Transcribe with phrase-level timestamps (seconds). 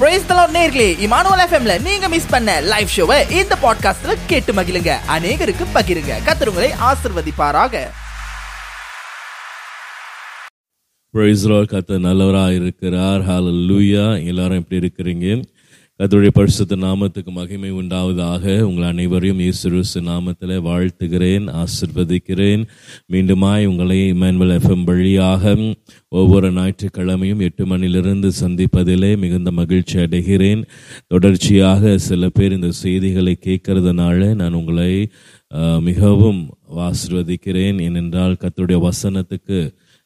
[0.00, 4.96] Price தலாட் நேர்களே Emmanuel எஃப்எம்ல நீங்க மிஸ் பண்ண லைவ் ஷோவை இந்த பாட்காஸ்ட்ல கேட்டு மகிழுங்க.
[5.08, 6.12] அநேகருக்கு பகிருங்க.
[6.26, 7.90] கத்துருங்களை ஆசிர்வதிப்பாராக.
[11.10, 15.44] பிரைஸ் கத்த நல்லவராக இருக்கிறார் ஹalleluya எல்லாரும் எப்படி இருக்கிறீங்க?
[16.00, 18.60] கர்த்தருடைய பரிசுத்த நாமத்துக்கு மகிமை உண்டாவதாக.
[18.60, 22.62] உங்கள் அனைவரையும் இயேசு நாமத்தில் வாழ்த்துகிறேன் ஆசிர்வதிக்கிறேன்.
[23.12, 25.74] மீண்டுமாய் உங்களை மேன்வல் எஃப்எம் வழியாக
[26.08, 30.62] ஒவ்வொரு ஞாயிற்றுக்கிழமையும் எட்டு மணிலிருந்து சந்திப்பதிலே மிகுந்த மகிழ்ச்சி அடைகிறேன்.
[31.06, 35.10] தொடர்ச்சியாக சில பேர் இந்த செய்திகளை கேட்கறதுனால நான் உங்களை
[35.80, 36.40] மிகவும்
[36.88, 37.78] ஆசிர்வதிக்கிறேன்.
[37.88, 39.60] ஏனென்றால் கத்துடைய வசனத்துக்கு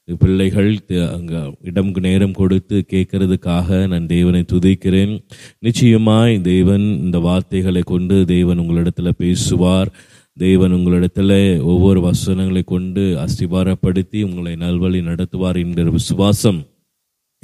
[0.06, 0.78] பிள்ளைகள்
[1.16, 5.24] அங்கே இடம் நேரம் கொடுத்து கேட்கறதுக்காக நான் தேவனை துதிக்கிறேன்.
[5.58, 9.92] நிச்சயமாய் தேவன் இந்த வார்த்தைகளை கொண்டு தேவன் உங்களிடத்தில் பேசுவார்.
[10.38, 16.62] தேவன் உங்களிடத்தில் ஒவ்வொரு வசனங்களை கொண்டு அஸ்திபாரப்படுத்தி உங்களை நல்வழி நடத்துவார் என்கிற விசுவாசம்.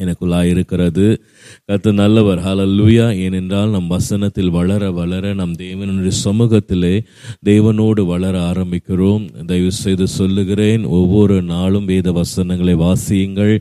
[0.03, 1.07] எனக்குள்ளாய் இருக்கிறது.
[1.71, 2.41] கத்து நல்லவர்.
[2.47, 6.95] ஹalleluya ஏனென்றால் நம் வசனத்தில் வளர வளர நம் தேவனுடைய சமூகத்திலே
[7.49, 9.25] தேவனோடு வளர ஆரம்பிக்கிறோம்.
[9.51, 13.55] தயவு செய்து சொல்லுகிறேன் ஒவ்வொரு நாளும் வேத வசனங்களை வாசியுங்கள்.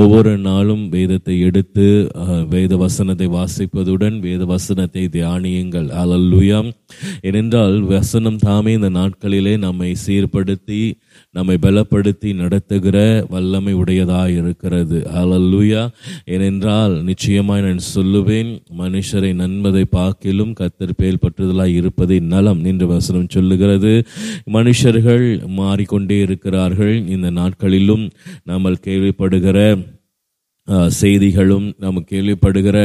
[0.00, 1.88] ஒவ்வொரு நாளும் வேதத்தை எடுத்து
[2.54, 5.88] வேத வசனத்தை வாசிப்பதுடன் வேத வசனத்தை தியானியுங்கள்.
[6.00, 6.60] ஹalleluya
[7.28, 10.80] ஏனென்றால் வசனம் தாமே இந்த நாட்களிலே நம்மை சீர்படுத்தி
[11.34, 15.06] நம்மை பலப்படுத்தி நடத்துகிற வல்லமை உடையதாக இருக்கிறது.
[15.14, 15.88] அலல்லூயா
[16.24, 21.18] ஏனென்றால் நிச்சயமாய் நான் சொல்லுவேன் மனுஷரை நன்மதை பார்க்கிலும் கத்தர் பேல்
[21.66, 24.04] இருப்பதை நலம் என்று வசனம் சொல்லுகிறது.
[24.52, 27.06] மனுஷர்கள் மாறிக்கொண்டே இருக்கிறார்கள்.
[27.08, 28.10] இந்த நாட்களிலும்
[28.44, 29.86] நம்ம கேள்விப்படுகிற
[30.98, 32.76] செய்திகளும் நம்ம கேள்விப்படுகிற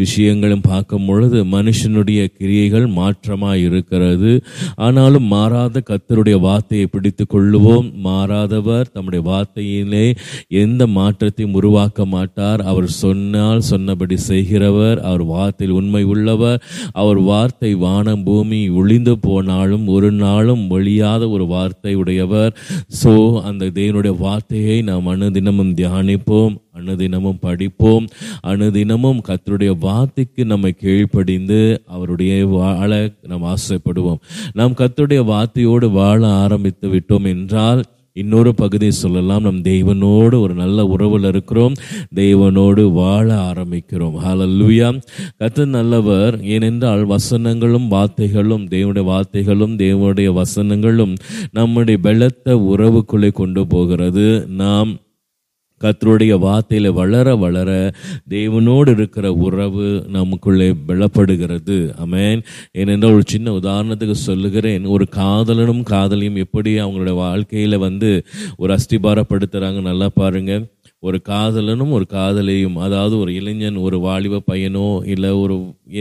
[0.00, 4.32] விஷயங்களும் பார்க்கும் பொழுது மனுஷனுடைய கிரியைகள் மாற்றமாக இருக்கிறது.
[4.76, 7.86] ஆனாலும் மாறாத கத்தருடைய வார்த்தையை பிடித்து கொள்ளுவோம்.
[8.08, 10.06] மாறாதவர் தம்முடைய வார்த்தையிலே
[10.48, 12.60] எந்த மாற்றத்தையும் உருவாக்க மாட்டார்.
[12.62, 14.98] அவர் சொன்னால் சொன்னபடி செய்கிறவர்.
[15.02, 16.60] அவர் வார்த்தையில் உண்மை உள்ளவர்.
[16.92, 22.52] அவர் வார்த்தை வானம் பூமி ஒளிந்து போனாலும் ஒரு நாளும் ஒழியாத ஒரு வார்த்தை உடையவர்.
[23.02, 23.14] ஸோ
[23.50, 26.56] அந்த தேவனுடைய வார்த்தையை நாம் அனுதினமும் தியானிப்போம்.
[26.76, 28.06] அனுதினமும் படிப்போம்.
[28.46, 34.18] அனுதினமும் கத்தருடைய வார்த்தைக்கு நம்மை கீழ்ப்படிந்து அவருடைய வாழ நாம் ஆசைப்படுவோம்.
[34.52, 37.82] நாம் கத்தருடைய வார்த்தையோடு வாழ ஆரம்பித்து விட்டோம் என்றால்
[38.12, 39.42] இன்னொரு பகுதியை சொல்லலாம்.
[39.42, 41.74] நம் தெய்வனோடு ஒரு நல்ல உறவில் இருக்கிறோம்.
[42.14, 44.14] தெய்வனோடு வாழ ஆரம்பிக்கிறோம்.
[44.24, 45.00] ஹalleluya
[45.36, 46.44] கர்த்தர் நல்லவர்.
[46.44, 51.16] ஏனென்றால் வசனங்களும் வார்த்தைகளும் தேவனுடைய வார்த்தைகளும் தேவனுடைய வசனங்களும்
[51.52, 54.46] நம்முடைய பலத்த உறவுக்குள்ளே கொண்டு போகிறது.
[54.50, 54.96] நாம்
[55.80, 57.70] கத்தருடைய வார்த்தையில் வளர வளர
[58.28, 61.76] தேவனோடு இருக்கிற உறவு நமக்குள்ளே பலப்படுகிறது.
[62.04, 62.40] அமேன்
[62.72, 64.84] ஏனென்றால் ஒரு சின்ன உதாரணத்துக்கு சொல்லுகிறேன்.
[64.86, 68.10] ஒரு காதலனும் காதலியும் எப்படி அவங்களோட வாழ்க்கையில் வந்து
[68.56, 70.66] ஒரு அஸ்திபாரப்படுத்துகிறாங்க நல்லா பாருங்கள்
[71.02, 75.54] ஒரு காதலனும் ஒரு காதலியும் அதாவது ஒரு இளைஞன் ஒரு வாலிப பையனோ இல்லை ஒரு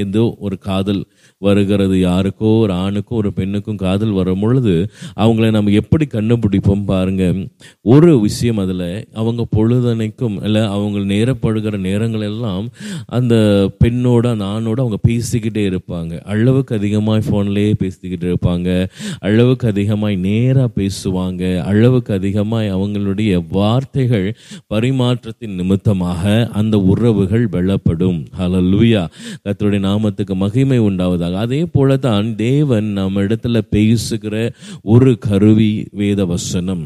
[0.04, 1.02] ஏதோ ஒரு காதல்
[1.40, 1.96] வருகிறது.
[1.96, 7.34] யாருக்கோ ஒரு ஆணுக்கும் ஒரு பெண்ணுக்கும் காதல் வரும் பொழுது அவங்கள நம்ம எப்படி கண்டுபிடிப்போம் பாருங்க.
[7.82, 12.70] ஒரு விஷயம் அதில் அவங்க பொழுதனைக்கும் இல்லை அவங்க நேரப்படுகிற நேரங்கள் எல்லாம்
[13.06, 13.36] அந்த
[13.84, 16.22] பெண்ணோட அந்த ஆணோட அவங்க பேசிக்கிட்டே இருப்பாங்க.
[16.22, 18.88] அளவுக்கு அதிகமாக ஃபோன்லேயே பேசிக்கிட்டு இருப்பாங்க.
[19.20, 21.62] அளவுக்கு அதிகமாக நேராக பேசுவாங்க.
[21.62, 24.36] அளவுக்கு அதிகமாக அவங்களுடைய வார்த்தைகள்
[24.74, 28.26] பரிமாற்றத்தின் நிமித்தமாக அந்த உறவுகள் வெல்லப்படும்.
[28.40, 29.08] ஹalleluya
[29.44, 31.28] கத்தருடைய நாமத்துக்கு மகிமை உண்டாவதாக.
[31.36, 34.36] அதே போல தான் தேவன் நம்ம இடத்துல பேசுகிற
[34.84, 36.86] ஒரு கருவி வேத வசனம்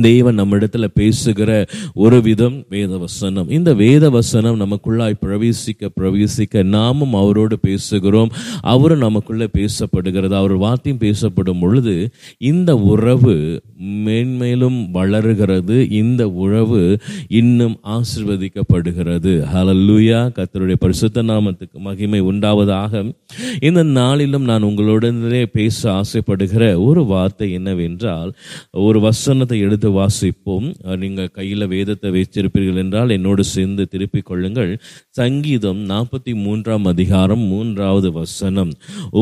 [0.00, 7.58] தேவன் நம்மிடத்தில் பேசுகிற ஒரு விதம் வேத வசனம் இந்த வேத வசனம் நமக்குள்ளாய் பிரவேசிக்க பிரவேசிக்க நாமும் அவரோடு
[7.66, 8.30] பேசுகிறோம்.
[8.60, 10.34] அவரும் நமக்குள்ளே பேசப்படுகிறது.
[10.34, 15.90] அவர் வார்த்தையும் பேசப்படும் பொழுது இந்த உறவு மேன்மேலும் வளருகிறது.
[15.90, 19.32] இந்த உறவு இன்னும் ஆசிர்வதிக்கப்படுகிறது.
[19.54, 23.12] ஹலல்லூயா கத்தருடைய பரிசுத்த நாமத்துக்கு மகிமை உண்டாவதாக.
[23.60, 28.32] இந்த நாளிலும் நான் உங்களுடனே பேச ஆசைப்படுகிற ஒரு வார்த்தை என்னவென்றால்
[28.70, 30.68] ஒரு வசனத்தை எடுத்து வாசிப்போம்.
[31.02, 34.72] நீங்கள் கையில் கையில வேதத்தை வைத்திருப்பீர்கள் என்றால் என்னோடு சேர்ந்து திருப்பிக் கொள்ளுங்கள்.
[35.18, 38.72] சங்கீதம் நாற்பத்தி மூன்றாம் அதிகாரம் மூன்றாவது வசனம்.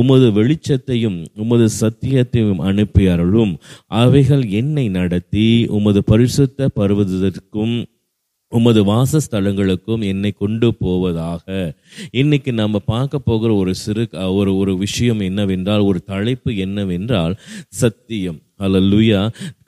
[0.01, 3.55] உமது வெளிச்சத்தையும் உமது சத்தியத்தையும் அனுப்பி அருளும்.
[4.03, 5.49] அவைகள் என்னை நடத்தி
[5.79, 7.77] உமது பரிசுத்த பருவதற்கும்
[8.53, 11.45] உமது வாசஸ்தலங்களுக்கும் என்னை கொண்டு போவதாக.
[12.21, 14.05] இன்னைக்கு நம்ம பார்க்க போகிற ஒரு சிறு
[14.39, 17.35] ஒரு ஒரு விஷயம் என்னவென்றால் ஒரு தலைப்பு என்னவென்றால்
[17.83, 18.41] சத்தியம்.
[18.65, 19.21] அல்லேலூயா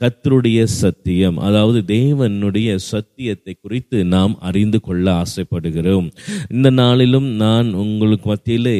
[0.04, 6.08] கத்தருடைய சத்தியம் அதாவது தேவனுடைய சத்தியத்தை குறித்து நாம் அறிந்து கொள்ள ஆசைப்படுகிறோம்.
[6.54, 8.78] இந்த நாளிலும் நான் உங்களுக்கு மத்தியிலே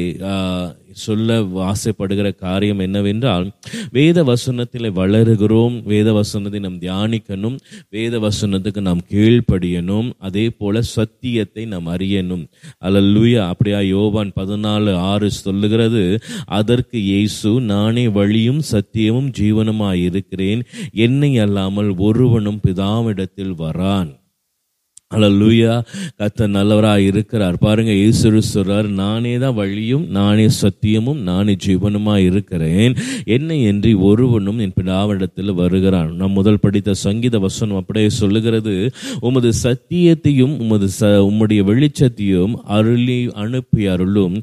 [1.05, 1.37] சொல்ல
[1.69, 3.47] ஆசைப்படுகிற காரியம் என்னவென்றால்
[3.97, 7.56] வேத வசனத்தில் வளருகிறோம் வேத வசனத்தை நாம் தியானிக்கணும்
[7.94, 12.44] வேத வசனத்துக்கு நாம் கீழ்ப்படியணும் அதே போல சத்தியத்தை நாம் அறியணும்.
[12.87, 16.05] அல்லேலூயா அப்படியா யோவான் பதினாலு ஆறு சொல்லுகிறது
[16.59, 20.62] அதற்கு இயேசு நானே வழியும் சத்தியமும் ஜீவனுமாய் இருக்கிறேன்
[21.06, 24.09] என் என்னை அல்லாமல் ஒருவனும் பிதாவிடத்தில் வரான்.
[25.11, 25.73] அல்லேலூயா
[26.21, 27.56] கத்த நல்லவராக இருக்கிறார்.
[27.65, 32.95] பாருங்க இயேசு சொல்றார் நானே தான் வழியும் நானே சத்தியமும் நானே ஜீவனுமாய் இருக்கிறேன்.
[33.37, 36.11] என்னை என்று ஒருவனும் என் பிதாவிடத்தில் வருகிறான்.
[36.21, 38.75] நம் முதல் படித்த சங்கீத வசனம் அப்படியே சொல்லுகிறது
[39.29, 44.37] உமது சத்தியத்தையும் உமது ச உம்முடைய வெளிச்சத்தையும் அருளி அனுப்பி அருளும்.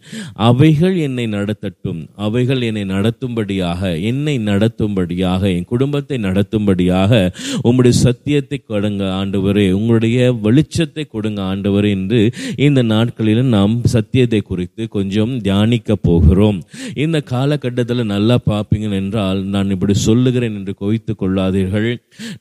[0.49, 2.01] அவைகள் என்னை நடத்தட்டும்.
[2.27, 3.81] அவைகள் என்னை நடத்தும்படியாக
[4.11, 7.11] என்னை நடத்தும்படியாக என் குடும்பத்தை நடத்தும்படியாக
[7.67, 9.67] உம்முடைய சத்தியத்தை கொடுங்க ஆண்டவரே.
[9.79, 10.17] உங்களுடைய
[10.51, 12.21] வெளிச்சத்தை கொடுங்க ஆண்டவர் என்று
[12.67, 16.57] இந்த நாட்களில் நாம் சத்தியத்தை குறித்து கொஞ்சம் தியானிக்க போகிறோம்.
[17.03, 21.89] இந்த காலகட்டத்தில் நல்லா பார்ப்பீங்க என்றால் நான் இப்படி சொல்லுகிறேன் என்று கோய்த்து கொள்ளாதீர்கள்.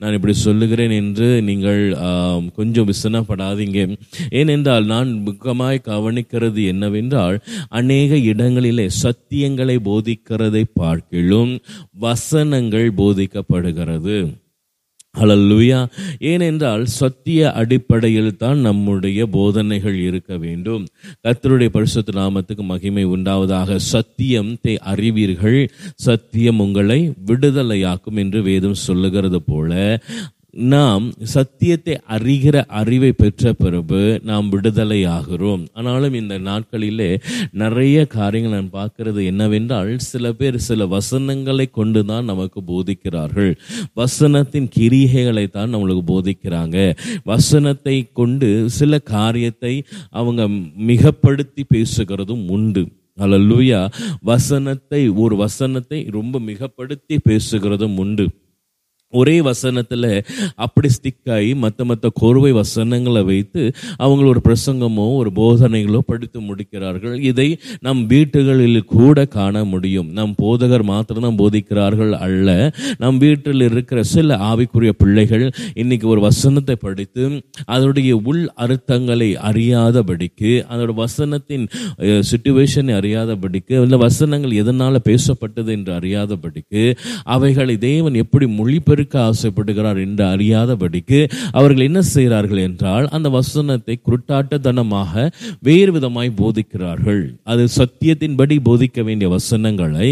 [0.01, 1.83] நான் இப்படி சொல்லுகிறேன் என்று நீங்கள்
[2.59, 3.79] கொஞ்சம் விசனப்படாதீங்க.
[4.41, 7.39] ஏனென்றால் நான் முக்கமாய் கவனிக்கிறது என்னவென்றால்
[7.81, 11.53] அநேக இடங்களிலே சத்தியங்களை போதிக்கிறதை பார்க்கிலும்
[12.07, 14.19] வசனங்கள் போதிக்கப்படுகிறது.
[15.19, 15.89] ஹalleluya.
[16.19, 20.87] ஏனென்றால் சத்திய அடிப்படையில் தான் நம்முடைய போதனைகள் இருக்க வேண்டும்.
[21.23, 23.77] கத்தருடைய பரிசுத்த நாமத்துக்கு மகிமை உண்டாவதாக.
[23.77, 25.71] சத்தியத்தை அறிவீர்கள்.
[25.95, 30.01] சத்தியம் உங்களை விடுதலையாக்கும் என்று வேதம் சொல்லுகிறது போல.
[30.55, 37.21] நாம் சத்தியத்தை அறிகிற அறிவை பெற்ற பிறகு நாம் விடுதலை ஆகிறோம் ஆனாலும் இந்த நாட்களிலே
[37.53, 43.57] நிறைய காரியங்கள் நான் பார்க்கிறது என்னவென்றால் சில பேர் சில வசனங்களை கொண்டு தான் நமக்கு போதிக்கிறார்கள்.
[43.97, 46.97] வசனத்தின் கிரிகைகளை தான் நம்மளுக்கு போதிக்கிறாங்க.
[47.25, 50.49] வசனத்தை கொண்டு சில காரியத்தை அவங்க
[50.87, 52.87] மிகப்படுத்தி பேசுகிறதும் உண்டு.
[53.19, 53.93] அல்லேலூயா.
[54.21, 58.31] வசனத்தை ஒரு வசனத்தை ரொம்ப மிகப்படுத்தி பேசுகிறதும் உண்டு.
[59.13, 60.09] ஒரே வசனத்தில்
[60.65, 63.63] அப்படி ஸ்டிக் ஆகி மற்ற மற்ற கோர்வை வசனங்களை வைத்து
[63.99, 67.17] அவங்கள ஒரு பிரசங்கமோ ஒரு போதனைகளோ படித்து முடிக்கிறார்கள்.
[67.31, 67.47] இதை
[67.81, 70.09] நம் வீட்டுகளில் கூட காண முடியும்.
[70.19, 72.49] நம் போதகர் மாத்திரம்தான் போதிக்கிறார்கள் அல்ல.
[72.99, 77.25] நம் வீட்டில் இருக்கிற சில ஆவிக்குரிய பிள்ளைகள் இன்னைக்கு ஒரு வசனத்தை படித்து
[77.67, 81.67] அதனுடைய உள் அர்த்தங்களை அறியாதபடிக்கு அதோட வசனத்தின்
[82.31, 86.83] சுச்சுவேஷனை அறியாதபடிக்கு இல்லை வசனங்கள் எதனால் பேசப்பட்டது என்று அறியாதபடிக்கு
[87.37, 88.47] அவைகளை தேவன் எப்படி
[89.01, 91.19] பெருக்க ஆசைப்படுகிறார் என்று அறியாதபடிக்கு
[91.59, 95.29] அவர்கள் என்ன செய்கிறார்கள் என்றால் அந்த வசனத்தை குருட்டாட்டத்தனமாக
[95.69, 97.23] வேறு விதமாய் போதிக்கிறார்கள்.
[97.51, 100.09] அது சத்தியத்தின்படி போதிக்க வேண்டிய வசனங்களை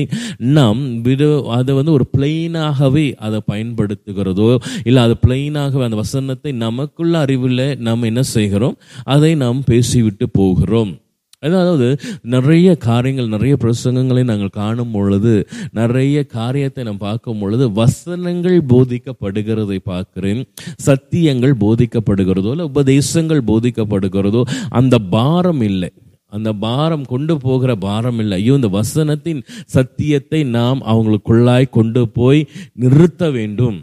[0.58, 4.50] நாம் விடு அதை வந்து ஒரு பிளெயினாகவே அதை பயன்படுத்துகிறதோ
[4.84, 8.78] இல்லை அது பிளெயினாகவே அந்த வசனத்தை நமக்குள்ள அறிவில் நாம் என்ன செய்கிறோம்?
[9.14, 10.94] அதை நாம் பேசிவிட்டு போகிறோம்.
[11.42, 11.88] அதாவது
[12.34, 15.34] நிறைய காரியங்கள் நிறைய பிரசங்கங்களை நாங்கள் காணும் பொழுது
[15.78, 20.40] நிறைய காரியத்தை நாம் பார்க்கும் பொழுது வசனங்கள் போதிக்கப்படுகிறதை பார்க்கிறேன்.
[20.86, 24.42] சத்தியங்கள் போதிக்கப்படுகிறதோ இல்லை உபதேசங்கள் போதிக்கப்படுகிறதோ
[24.80, 25.90] அந்த பாரம் இல்லை.
[26.32, 28.36] அந்த பாரம் கொண்டு போகிற பாரம் இல்லை.
[28.42, 29.42] ஐயோ இந்த வசனத்தின்
[29.76, 32.40] சத்தியத்தை நாம் அவங்களுக்குள்ளாய் கொண்டு போய்
[32.82, 33.78] நிறுத்த வேண்டும்.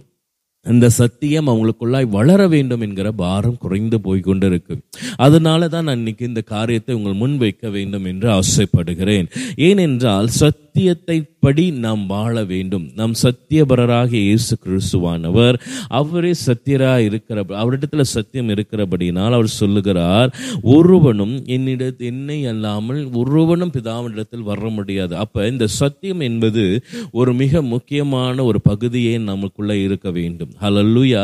[0.66, 4.76] அந்த சத்தியம் அவங்களுக்குள்ளாய் வளர வேண்டும் என்கிற பாரம் குறைந்து போய் கொண்டிருக்கு
[5.16, 9.28] அதனால தான் நான் இன்னைக்கு இந்த காரியத்தை உங்கள் முன் வைக்க வேண்டும் என்று ஆசைப்படுகிறேன்.
[9.56, 12.86] ஏனென்றால் சத்தியத்தை படி நாம் வாழ வேண்டும்.
[13.00, 15.58] நம் சத்தியபரராக இயேசு கிறிஸ்துவானவர்
[16.00, 20.30] அவரே சத்தியரா இருக்கிற அவரிடத்தில் சத்தியம் இருக்கிறபடினால் அவர் சொல்லுகிறார்
[20.76, 25.14] ஒருவனும் என்னிட என்னை அல்லாமல் ஒருவனும் பிதாவினிடத்தில் வர முடியாது.
[25.24, 26.64] அப்ப இந்த சத்தியம் என்பது
[27.12, 30.52] ஒரு மிக முக்கியமான ஒரு பகுதியே நமக்குள்ள இருக்க வேண்டும்.
[30.62, 31.24] ஹலல்லுயா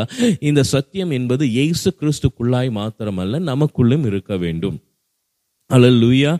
[0.50, 4.78] இந்த சத்தியம் என்பது இயேசு கிறிஸ்துக்குள்ளாய் மாத்திரமல்ல நமக்குள்ளும் இருக்க வேண்டும்.
[5.70, 6.32] அலல்லுயா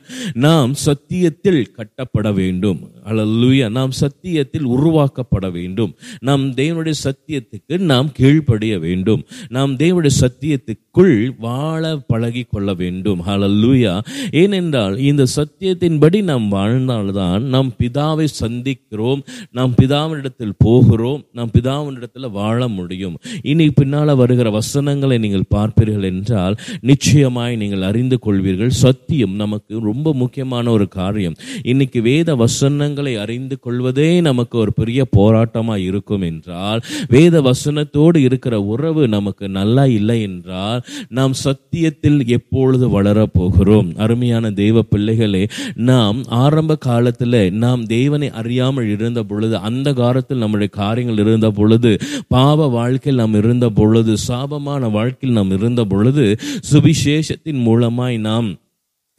[0.44, 2.80] நாம் சத்தியத்தில் கட்டப்பட வேண்டும்.
[3.04, 5.94] அலல்லூயா நாம் சத்தியத்தில் உருவாக்கப்பட வேண்டும்.
[6.20, 9.22] நாம் தேவனுடைய சத்தியத்துக்கு நாம் கீழ்ப்படிய வேண்டும்.
[9.48, 13.20] நாம் தேவனுடைய சத்தியத்துக்குள் வாழ பழகி கொள்ள வேண்டும்.
[13.26, 19.22] ஹalleluya ஏனென்றால் இந்த சத்தியத்தின்படி நாம் வாழ்ந்தால்தான் நாம் பிதாவை சந்திக்கிறோம்.
[19.50, 21.24] நாம் பிதாவினிடத்தில் போகிறோம்.
[21.32, 23.18] நாம் பிதாவினிடத்தில் வாழ முடியும்.
[23.42, 28.72] இனி பின்னால் வருகிற வசனங்களை நீங்கள் பார்ப்பீர்கள் என்றால் நிச்சயமாய் நீங்கள் அறிந்து கொள்வீர்கள்.
[28.84, 31.34] சத்தியம் நமக்கு ரொம்ப முக்கியமான ஒரு காரியம்.
[31.62, 38.60] இன்னைக்கு வேத வசனங்கள் வசனங்களை அறிந்து கொள்வதே நமக்கு ஒரு பெரிய போராட்டமா இருக்கும் என்றால் வேத வசனத்தோடு இருக்கிற
[38.62, 43.88] உறவு நமக்கு நல்லா இல்லை என்றால் நாம் சத்தியத்தில் எப்பொழுது வளரப் போகிறோம்?
[43.96, 45.42] அருமையான தெய்வ பிள்ளைகளே
[45.74, 51.92] நாம் ஆரம்ப காலத்தில் நாம் தேவனை அறியாமல் இருந்த பொழுது அந்த காலத்தில் நம்முடைய காரியங்கள் இருந்த பொழுது
[52.28, 56.26] பாவ வாழ்க்கையில் நாம் இருந்த பொழுது சாபமான வாழ்க்கையில் நாம் இருந்த பொழுது
[56.72, 58.50] சுவிசேஷத்தின் மூலமாய் நாம்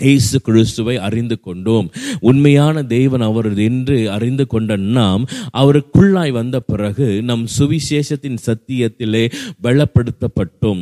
[0.09, 1.87] இயேசு கிறிஸ்துவை அறிந்து கொண்டோம்.
[2.29, 5.23] உண்மையான தேவன் அவர் என்று அறிந்து கொண்ட நாம்
[5.61, 9.23] அவருக்குள்ளாய் வந்த பிறகு நம் சுவிசேஷத்தின் சத்தியத்திலே
[9.65, 10.81] பலப்படுத்தப்பட்டோம்.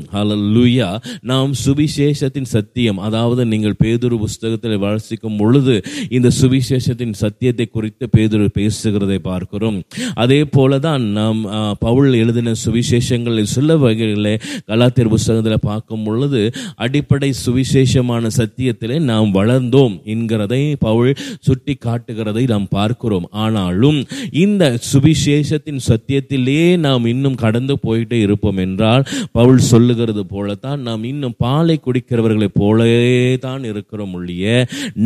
[0.56, 0.90] லூயா
[1.32, 5.76] நாம் சுவிசேஷத்தின் சத்தியம் அதாவது நீங்கள் பேதுரு புஸ்தகத்தில் வாசிக்கும் பொழுது
[6.18, 9.78] இந்த சுவிசேஷத்தின் சத்தியத்தை குறித்து பேதுரு பேசுகிறதை பார்க்கிறோம்.
[10.24, 11.42] அதே போல தான் நாம்
[11.86, 14.36] பவுல் எழுதின சுவிசேஷங்களில் சில வகைகளிலே
[14.70, 16.42] கலாத்தியர் புஸ்தகத்தில் பார்க்கும் பொழுது
[16.86, 23.28] அடிப்படை சுவிசேஷமான சத்தியத்திலே நாம் வளர்ந்தோம் என்கிறதை பவுல் சுட்டி காட்டுகிறதை நாம் பார்க்கிறோம்.
[23.44, 24.00] ஆனாலும்
[24.44, 31.78] இந்த சுவிசேஷத்தின் சத்தியத்திலே நாம் இன்னும் கடந்து போயிட்டே இருப்போம் என்றால் பவுல் சொல்லுகிறது போலத்தான் நாம் இன்னும் பாலை
[31.86, 32.92] குடிக்கிறவர்களைப் போலே
[33.40, 34.46] தான் இருக்கிறோம் ஒழிய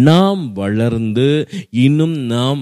[0.08, 1.28] நாம் வளர்ந்து
[1.86, 2.62] இன்னும் நாம்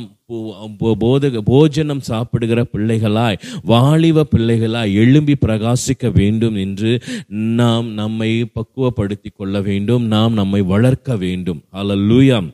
[1.00, 10.04] போதக போஜனம் சாப்பிடுகிற பிள்ளைகளாய் வாலிவ பிள்ளைகளாய் எழும்பி பிரகாசிக்க வேண்டும் என்று நாம் நம்மை பக்குவப்படுத்திக் கொள்ள வேண்டும்.
[10.04, 11.62] நாம் நம்மை வளர்க்க வேண்டும்.
[11.74, 12.54] அல்லூயா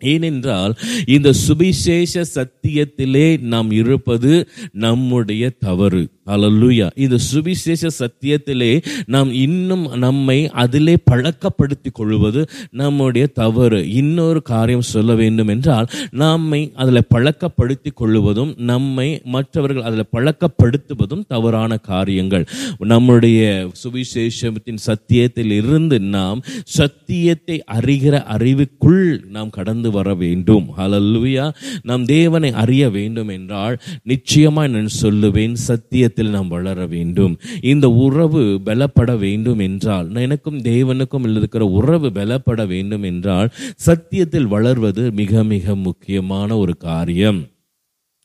[0.00, 0.74] ஏனென்றால்
[1.06, 6.08] இந்த சுவிசேஷ சத்தியத்திலே நாம் இருப்பது நம்முடைய தவறு.
[6.26, 13.90] அலல்லுயா இந்த சுவிசேஷ சத்தியத்திலே நாம் இன்னும் நம்மை அதிலே பழக்கப்படுத்திக் கொள்வது நம்முடைய தவறு.
[13.90, 22.46] இன்னொரு காரியம் சொல்ல வேண்டும் என்றால் நம்மை அதில் பழக்கப்படுத்திக் கொள்வதும் நம்மை மற்றவர்கள் அதில் பழக்கப்படுத்துவதும் தவறான காரியங்கள்.
[22.78, 30.66] நம்முடைய சுவிசேஷத்தின் சத்தியத்தில் இருந்து நாம் சத்தியத்தை அறிகிற அறிவுக்குள் நாம் கடந்து வர வேண்டும்.
[30.76, 37.38] ஹலல்லுயா நாம் தேவனை அறிய வேண்டும் என்றால் நிச்சயமாய் நான் சொல்லுவேன் சத்தியத்தில் நாம் வளர வேண்டும்.
[37.62, 43.50] இந்த உறவு பலப்பட வேண்டும் என்றால் எனக்கும் தேவனுக்கும் இருக்கிற உறவு பலப்பட வேண்டும் என்றால்
[43.86, 47.46] சத்தியத்தில் வளர்வது மிக மிக முக்கியமான ஒரு காரியம்.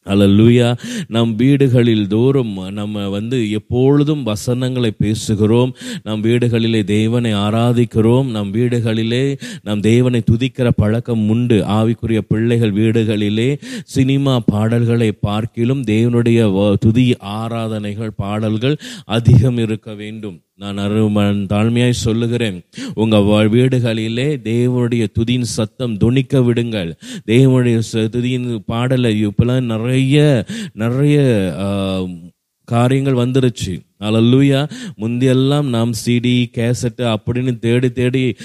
[0.05, 5.71] அல்லூயா நம் வீடுகளில் தோறும் நம்ம வந்து எப்பொழுதும் வசனங்களை பேசுகிறோம்.
[6.03, 8.31] நம் வீடுகளிலே தேவனை ஆராதிக்கிறோம்.
[8.31, 11.63] நம் வீடுகளிலே நம் தேவனை துதிக்கிற பழக்கம் உண்டு.
[11.67, 20.41] ஆவிக்குரிய பிள்ளைகள் வீடுகளிலே சினிமா பாடல்களை பார்க்கிலும் தேவனுடைய வ- துதி ஆராதனைகள் பாடல்கள் அதிகம் இருக்க வேண்டும்.
[20.63, 22.63] நான் அருமன் தாழ்மையாய் சொல்லுகிறேன்.
[22.93, 26.95] உங்கள் வா- வீடுகளிலே தேவனுடைய துதியின் சத்தம் துணிக்க விடுங்கள்.
[27.27, 31.19] தேவனுடைய துதியின் பாடலை இப்பெல்லாம் நிறைய நிறைய
[32.65, 33.79] காரியங்கள் வந்துருச்சு.
[33.99, 38.35] அலல்லூயா முந்தியெல்லாம் நாம் சிடி கேசட்டு அப்படின்னு தேடி தேடி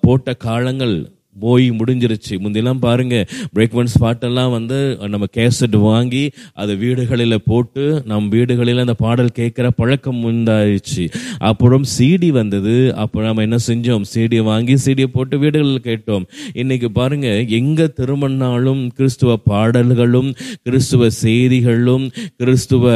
[0.00, 1.17] போட்ட காலங்கள்.
[1.44, 2.34] போய் முடிஞ்சிருச்சு.
[2.44, 3.16] முந்தியெல்லாம் பாருங்க
[3.56, 4.78] பிரேக்ஃபாஸ்ட் பாட்டெல்லாம் வந்து
[5.14, 6.24] நம்ம கேசட் வாங்கி
[6.62, 11.04] அதை வீடுகளில் போட்டு நம் வீடுகளில் அந்த பாடல் கேட்குற பழக்கம் உண்டாயிடுச்சு.
[11.50, 12.76] அப்புறம் சிடி வந்தது.
[13.02, 14.04] அப்போ நம்ம என்ன செஞ்சோம்?
[14.14, 16.26] சிடியை வாங்கி சிடியை போட்டு வீடுகளில் கேட்டோம்.
[16.62, 17.28] இன்னைக்கு பாருங்க
[17.60, 20.30] எங்கே திருமணாலும் கிறிஸ்துவ பாடல்களும்
[20.66, 22.06] கிறிஸ்துவ செய்திகளும்
[22.40, 22.94] கிறிஸ்துவ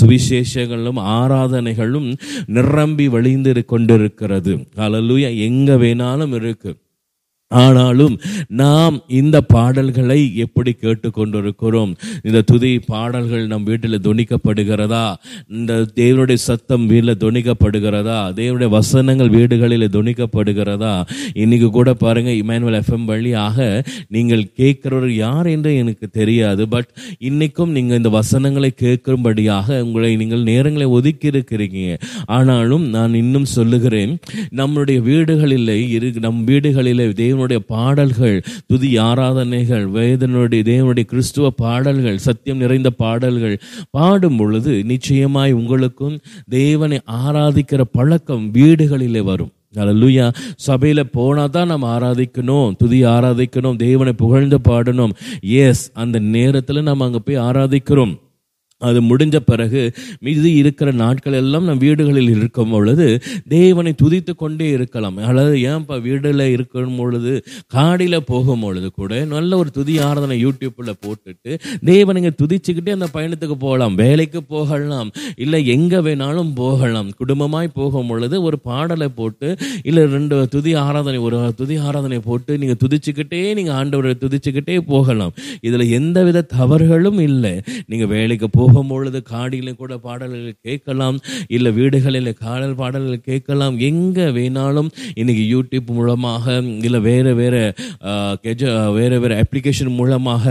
[0.00, 2.08] சுவிசேஷங்களும் ஆராதனைகளும்
[2.56, 4.52] நிரம்பி வழிந்து கொண்டிருக்கிறது.
[4.86, 6.76] அலலூயா எங்கே வேணாலும் இருக்குது
[7.50, 11.92] ஆனாலும் நாம் இந்த பாடல்களை எப்படி கேட்டுக்கொண்டிருக்கிறோம்?
[12.22, 15.14] இந்த துதி பாடல்கள் நம் வீட்டில் துணிக்கப்படுகிறதா?
[15.48, 18.32] இந்த தேவனுடைய சத்தம் வீட்டில் துணிக்கப்படுகிறதா?
[18.32, 21.04] தேவனுடைய வசனங்கள் வீடுகளில் துணிக்கப்படுகிறதா?
[21.34, 26.68] இன்னைக்கு கூட பாருங்க இமானுவல் எஃப்எம் வழியாக நீங்கள் கேட்கிறவர் யார் என்று எனக்கு தெரியாது.
[26.68, 26.88] பட்
[27.20, 31.98] இன்னைக்கும் நீங்கள் இந்த வசனங்களை கேட்கும்படியாக உங்களை நீங்கள் நேரங்களை ஒதுக்கி இருக்கிறீங்க.
[32.24, 34.18] ஆனாலும் நான் இன்னும் சொல்லுகிறேன்
[34.50, 42.90] நம்முடைய வீடுகளிலே இரு நம் வீடுகளிலே தேவனுடைய பாடல்கள் துதி ஆராதனைகள் வேதனுடைய தேவனுடைய கிறிஸ்துவ பாடல்கள் சத்தியம் நிறைந்த
[43.02, 43.56] பாடல்கள்
[43.90, 46.16] பாடும் பொழுது நிச்சயமாய் உங்களுக்கும்
[46.48, 49.52] தேவனை ஆராதிக்கிற பழக்கம் வீடுகளிலே வரும்.
[49.80, 50.26] அல்லேலூயா
[50.66, 55.12] சபையில் போனால் தான் நம்ம ஆராதிக்கணும் துதி ஆராதிக்கணும் தேவனை புகழ்ந்து பாடணும்.
[55.64, 58.14] எஸ் அந்த நேரத்தில் நம்ம அங்கே போய் ஆராதிக்கிறோம்.
[58.80, 59.82] அது முடிஞ்ச பிறகு
[60.24, 63.06] மீதி இருக்கிற நாட்கள் எல்லாம் நம் வீடுகளில் இருக்கும் பொழுது
[63.48, 65.16] தேவனை துதித்து கொண்டே இருக்கலாம்.
[65.28, 67.32] அதாவது ஏன்ப்பா வீடில் இருக்கும் பொழுது
[67.74, 71.52] காடியில் போகும் பொழுது கூட நல்ல ஒரு துதி ஆராதனை யூடியூப்பில் போட்டுட்டு
[71.90, 73.96] தேவனை துதிச்சுக்கிட்டே அந்த பயணத்துக்கு போகலாம்.
[74.02, 75.10] வேலைக்கு போகலாம்.
[75.44, 77.08] இல்லை எங்கே வேணாலும் போகலாம்.
[77.22, 79.48] குடும்பமாய் போகும் பொழுது ஒரு பாடலை போட்டு
[79.82, 85.34] இல்லை ரெண்டு துதி ஆராதனை ஒரு துதி ஆராதனை போட்டு நீங்கள் துதிச்சுக்கிட்டே நீங்கள் ஆண்டவரை துதிச்சுக்கிட்டே போகலாம்.
[85.60, 87.54] இதில் எந்தவித தவறுகளும் இல்லை.
[87.90, 91.18] நீங்கள் வேலைக்கு போகும்பொழுது காடியில கூட பாடல்கள் கேட்கலாம்
[91.56, 96.56] இல்லை வீடுகளில் காடல் பாடல்கள் கேட்கலாம் எங்கே வேணாலும் இன்னைக்கு யூடியூப் மூலமாக
[96.88, 97.62] இல்லை வேறு வேறு
[98.44, 98.62] கெஜ
[98.98, 100.44] வேறு வேறு அப்ளிகேஷன் மூலமாக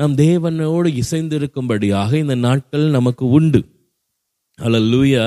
[0.00, 3.60] நாம் தேவனோடு இசைந்திருக்கும்படியாக இந்த நாட்கள் நமக்கு உண்டு.
[4.58, 5.22] அல்லூயா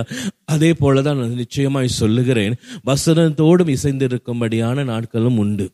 [0.54, 2.54] அதே போல தான் நான் நிச்சயமாய் சொல்லுகிறேன்
[2.90, 5.66] வசனத்தோடும் இசைந்திருக்கும்படியான நாட்களும் உண்டு.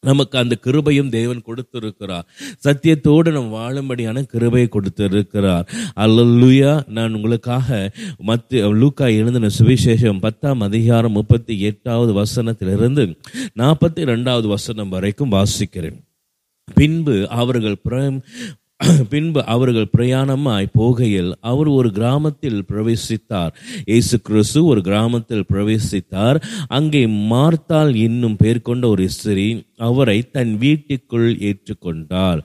[0.00, 2.26] நமக்கு அந்த கிருபையும் தேவன் கொடுத்திருக்கிறார்.
[2.64, 5.68] சத்தியத்தோடு நாம் வாழும்படியான கிருபையை கொடுத்திருக்கிறார்.
[5.96, 6.88] அல்லலுயா.
[6.88, 13.16] நான் உங்களுக்காக மத்திய லூக்கா எழுதின சுவிசேஷம் பத்தாம் அதிகாரம் முப்பத்தி எட்டாவது வசனத்திலிருந்து
[13.58, 16.06] நாற்பத்தி ரெண்டாவது வசனம் வரைக்கும் வாசிக்கிறேன்.
[16.74, 18.20] பின்பு அவர்கள் பிரம்
[19.10, 23.52] பின்பு அவர்கள் பிரயாணமாய் போகையில் அவர் ஒரு கிராமத்தில் பிரவேசித்தார்.
[23.84, 26.38] இயேசு கிறிஸ்து ஒரு கிராமத்தில் பிரவேசித்தார்.
[26.68, 29.48] அங்கே மார்த்தால் என்னும் பேர் கொண்ட ஒரு ஸ்திரீ
[29.80, 32.40] அவரை தன் வீட்டுக்குள் ஏற்றுக்கொண்டார்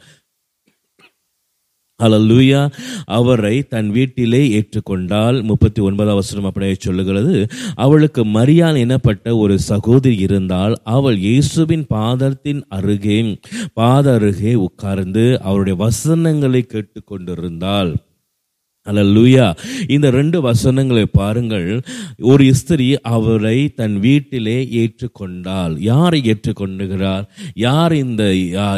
[2.04, 2.62] அலல்லூயா
[3.06, 7.36] அவரை தன் வீட்டிலே ஏற்றுக்கொண்டால் முப்பத்தி ஒன்பதாம் வசனம் அப்படியே சொல்லுகிறது
[7.76, 13.20] அவளுக்கு மரியாள் எனப்பட்ட ஒரு சகோதரி இருந்தால் அவள் இயேசுவின் பாதத்தின் அருகே
[13.74, 17.92] பாத அருகே உட்கார்ந்து அவருடைய வசனங்களை கேட்டுக்கொண்டிருந்தாள்.
[18.92, 19.46] அல்லூயா
[19.96, 21.68] இந்த ரெண்டு வசனங்களை பாருங்கள்.
[22.32, 25.76] ஒரு இஸ்திரி அவரை தன் வீட்டிலே ஏற்றுக்கொண்டாள்.
[25.92, 27.24] யாரை ஏற்றுக்கொண்டுகிறார்?
[27.66, 28.24] யார் இந்த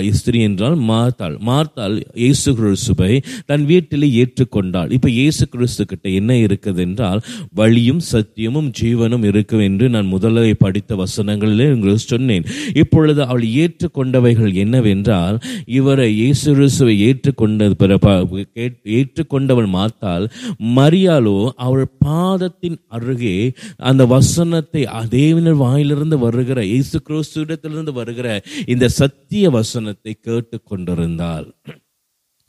[0.10, 1.38] இஸ்திரி என்றால் மார்த்தாள்.
[1.50, 3.14] மார்த்தாள் இயேசு கிறிஸ்துவை
[3.52, 4.92] தன் வீட்டிலே ஏற்றுக்கொண்டாள்.
[4.98, 7.24] இப்போ இயேசு கிறிஸ்து கிட்ட என்ன இருக்குது என்றால்
[7.62, 12.48] வழியும் சத்தியமும் ஜீவனும் இருக்கும் என்று நான் முதலை படித்த வசனங்களிலே உங்களுக்கு சொன்னேன்.
[12.84, 15.40] இப்பொழுது அவள் ஏற்றுக்கொண்டவைகள் என்னவென்றால்
[15.80, 17.62] இவரை இயேசு கிறிஸ்துவை ஏற்றுக்கொண்ட
[19.00, 20.26] ஏற்றுக்கொண்டவள் மாத்த பார்த்தால்
[20.76, 23.38] மரியாலோ அவள் பாதத்தின் அருகே
[23.84, 28.28] அந்த வசனத்தை தேவனர் வாயிலிருந்து வருகிற இயேசு கிறிஸ்துவிடத்திலிருந்து வருகிற
[28.66, 31.48] இந்த சத்திய வசனத்தை கேட்டு கொண்டிருந்தாள்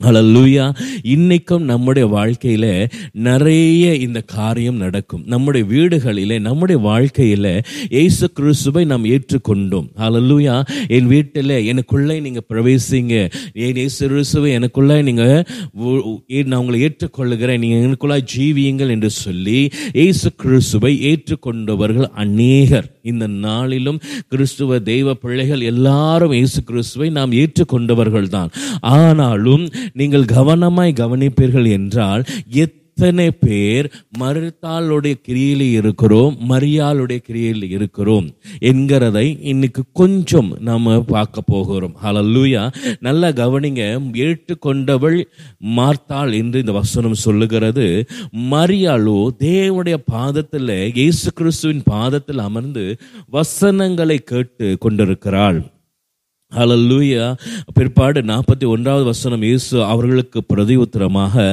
[0.05, 0.65] அலல்லூயா
[1.13, 2.65] இன்னைக்கும் நம்முடைய வாழ்க்கையில
[3.27, 5.23] நிறைய இந்த காரியம் நடக்கும்.
[5.33, 7.47] நம்முடைய வீடுகளில நம்முடைய வாழ்க்கையில
[7.95, 9.87] இயேசு கிறிஸ்துவை நாம் ஏற்றுக்கொண்டோம்.
[10.07, 10.55] அலல்லூயா
[10.97, 13.15] என் வீட்டில் எனக்குள்ளே நீங்க பிரவேசிங்க.
[13.67, 15.25] என் ஏசு கிறிஸ்துவை எனக்குள்ளே நீங்க
[16.49, 17.61] நான் உங்களை ஏற்றுக்கொள்ளுகிறேன்.
[17.63, 19.59] நீங்க எனக்குள்ளாய் ஜீவியுங்கள் என்று சொல்லி
[20.05, 22.89] ஏசு கிறிஸ்துவை ஏற்றுக்கொண்டவர்கள் அநேகர்.
[23.11, 23.99] இந்த நாளிலும்
[24.31, 28.49] கிறிஸ்துவ தெய்வ பிள்ளைகள் எல்லாரும் இயேசு கிறிஸ்துவை நாம் ஏற்றுக்கொண்டவர்கள் தான்
[28.95, 32.25] ஆனாலும் நீங்கள் கவனமாய் கவனிப்பீர்கள் என்றால்
[32.97, 33.87] எத்தனை பேர்
[34.19, 38.27] மறுத்தாளுடைய கிரியில இருக்கிறோம் மரியாளுடைய கிரியில் இருக்கிறோம்
[38.69, 41.93] என்கிறதை இன்னைக்கு கொஞ்சம் நாம் பார்க்க போகிறோம்.
[42.03, 42.63] ஹலல்லூயா
[42.99, 43.83] நல்லா கவனிங்க
[44.25, 45.19] ஏற்றுக்கொண்டவள்
[45.77, 47.87] மார்த்தாள் என்று இந்த வசனம் சொல்லுகிறது.
[48.33, 52.97] மரியாளோ தேவனுடைய பாதத்தில் இயேசு கிறிஸ்துவின் பாதத்தில் அமர்ந்து
[53.29, 55.61] வசனங்களை கேட்டு கொண்டிருக்கிறாள்.
[56.51, 57.23] ஹலல்லூயா
[57.77, 61.43] பிற்பாடு நாற்பத்தி ஒன்றாவது வசனம் இயேசு அவர்களுக்கு பிரதி உத்தரமாக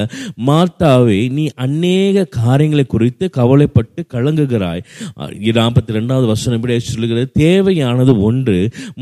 [0.47, 4.83] மார்த்தாவே நீ அநேக காரியங்களை குறித்து கவலைப்பட்டு கலங்குகிறாய்.
[5.57, 8.57] நாற்பத்தி ரெண்டாவது வசனம் இப்படி சொல்லுகிறது தேவையானது ஒன்று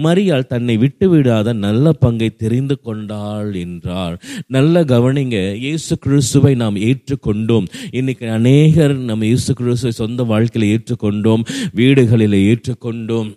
[0.05, 4.17] மரியாள் தன்னை விட்டு விடாத நல்ல பங்கை தெரிந்து கொண்டாள் என்றார்
[4.57, 7.69] நல்ல கவனிங்க இயேசு கிறிஸ்துவை நாம் ஏற்றுக்கொண்டோம்.
[7.91, 11.45] இன்னைக்கு அநேகர் நம்ம இயேசு கிறிஸ்துவை சொந்த வாழ்க்கையில் ஏற்றுக்கொண்டோம்
[11.81, 13.31] வீடுகளில் ஏற்றுக்கொண்டோம்.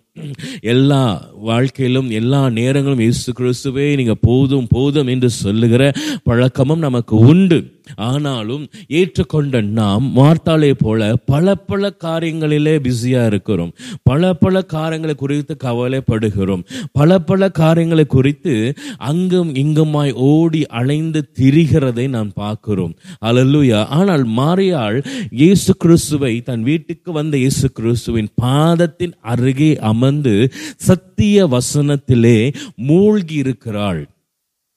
[0.60, 7.75] எல்லா வாழ்க்கையிலும் எல்லா நேரங்களும் இயேசு கிறிஸ்துவே நீங்கள் போதும் போதும் என்று சொல்லுகிற பழக்கமும் நமக்கு உண்டு.
[7.94, 13.72] ஆனாலும் ஏற்றுக்கொண்ட நாம் மார்த்தாலே போல பல பல காரியங்களிலே பிஸியா இருக்கிறோம்.
[14.02, 16.64] பல பல காரியங்களை குறித்து கவலைப்படுகிறோம்.
[16.92, 22.94] பல பல காரியங்களை குறித்து அங்கும் இங்குமாய் ஓடி அலைந்து திரிகிறதை நாம் பார்க்கிறோம்.
[23.24, 23.86] அலல்லுயா.
[23.86, 33.34] ஆனால் மாரியாள் இயேசு கிறிஸ்துவை தன் வீட்டுக்கு வந்த இயேசு கிறிஸ்துவின் பாதத்தின் அருகே அமர்ந்து சத்திய வசனத்திலே மூழ்கி
[33.34, 34.08] இருக்கிறாள்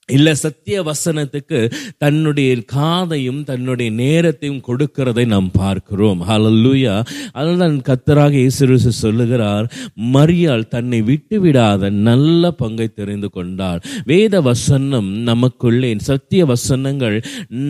[0.10, 1.60] இல்லை சத்திய வசனத்துக்கு
[1.98, 6.22] தன்னுடைய காதையும் தன்னுடைய நேரத்தையும் கொடுக்கிறதை நாம் பார்க்கிறோம்.
[6.30, 6.96] ஹalleluya
[7.32, 9.66] அதுதான் கத்தராக இயேசு சொல்லுகிறார்
[10.16, 13.80] மரியாள் தன்னை விட்டு விடாத நல்ல பங்கை தெரிந்து கொண்டாள்.
[14.06, 17.18] வேத வசனம் நமக்குள்ளே சத்திய வசனங்கள்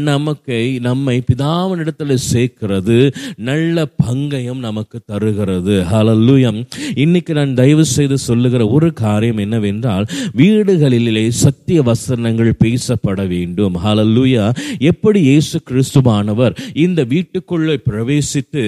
[0.09, 2.97] நமக்கு நம்மை பிதாவனிடத்தில் சேர்க்கிறது
[3.49, 5.75] நல்ல பங்கையும் நமக்கு தருகிறது.
[5.93, 6.59] ஹலல்லூயம்
[6.95, 13.75] இன்னைக்கு நான் தயவு செய்து சொல்லுகிற ஒரு காரியம் என்னவென்றால் வீடுகளிலே சத்திய வசன வசனங்கள் பேசப்பட வேண்டும்.
[13.85, 14.45] ஹலல்லூயா
[14.89, 16.53] எப்படி இயேசு கிறிஸ்துவானவர்
[16.85, 18.63] இந்த வீட்டுக்குள்ளே பிரவேசித்து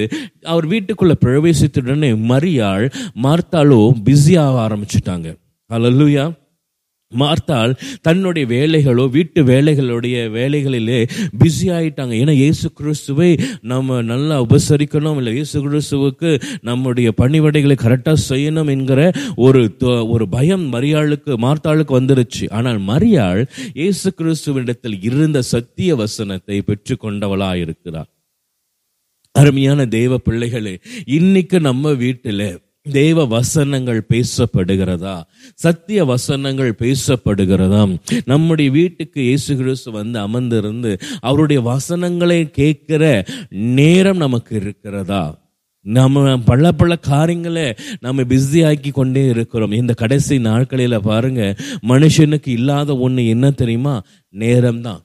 [0.54, 2.86] அவர் வீட்டுக்குள்ள பிரவேசித்துடனே மரியாள்
[3.26, 5.28] மார்த்தாலோ பிஸியாக ஆரம்பிச்சிட்டாங்க.
[5.69, 6.26] ஹலல்லூயா
[7.21, 7.74] மார்த்தாள்
[8.08, 11.00] தன்னுடைய வேலைகளோ வீட்டு வேலைகளுடைய வேலைகளிலே
[11.41, 12.13] பிஸி ஆயிட்டாங்க.
[12.21, 13.30] ஏன்னா இயேசு கிறிஸ்துவை
[13.71, 15.17] நம்ம நல்லா உபசரிக்கணும்.
[15.21, 16.32] இல்லை இயேசு கிறிஸ்துவுக்கு
[16.69, 19.02] நம்முடைய பணிவடைகளை கரெக்டாக செய்யணும் என்கிற
[19.47, 19.63] ஒரு
[20.13, 22.45] ஒரு பயம் மரியாளுக்கு மார்த்தாளுக்கு வந்துருச்சு.
[22.60, 23.43] ஆனால் மரியாள்
[23.82, 28.10] இயேசு கிறிஸ்துவனிடத்தில் இருந்த சத்திய வசனத்தை பெற்றுக்கொண்டவளாக இருக்கிறார்
[29.36, 30.74] அருமையான தெய்வ பிள்ளைகளே
[31.17, 32.45] இன்னைக்கு நம்ம வீட்டில்
[32.89, 35.22] தேவ வசனங்கள் பேசப்படுகிறதா?
[35.54, 38.00] சத்திய வசனங்கள் பேசப்படுகிறதா?
[38.26, 45.39] நம்முடைய வீட்டுக்கு இயேசு கிறிஸ்து வந்து அமர்ந்திருந்து அவருடைய வசனங்களை கேட்கிற நேரம் நமக்கு இருக்கிறதா?
[45.84, 49.72] நம்ம பல பல காரியங்களை நம்ம பிஸி ஆக்கி கொண்டே இருக்கிறோம்.
[49.72, 51.56] இந்த கடைசி நாட்களில் பாருங்க
[51.88, 54.02] மனுஷனுக்கு இல்லாத ஒன்று என்ன தெரியுமா?
[54.34, 55.02] நேரம்தான்.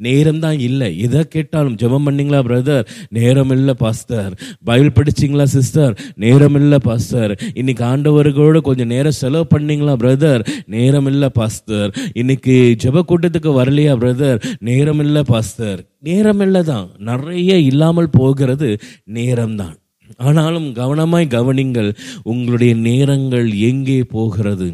[0.00, 0.88] நேரம் தான் இல்லை.
[0.98, 4.32] எதை கேட்டாலும் ஜெபம் பண்ணீங்களா பிரதர் நேரம் இல்லை பாஸ்டர்
[4.64, 11.28] பைபிள் படிச்சிங்களா சிஸ்டர் நேரம் இல்லை பாஸ்டர் இன்னைக்கு ஆண்டவர்களோட கொஞ்சம் நேரம் செலவு பண்ணிங்களா பிரதர் நேரம் இல்லை
[11.32, 16.86] பாஸ்டர் இன்னைக்கு ஜெப கூட்டத்துக்கு வரலையா பிரதர் நேரம் இல்லை பாஸ்டர் நேரம் இல்லை தான்.
[17.00, 18.68] நிறைய இல்லாமல் போகிறது
[19.14, 19.76] நேரம்தான்.
[20.18, 21.90] ஆனாலும் கவனமாய் கவனிங்கள்
[22.24, 24.68] உங்களுடைய நேரங்கள் எங்கே போகிறது?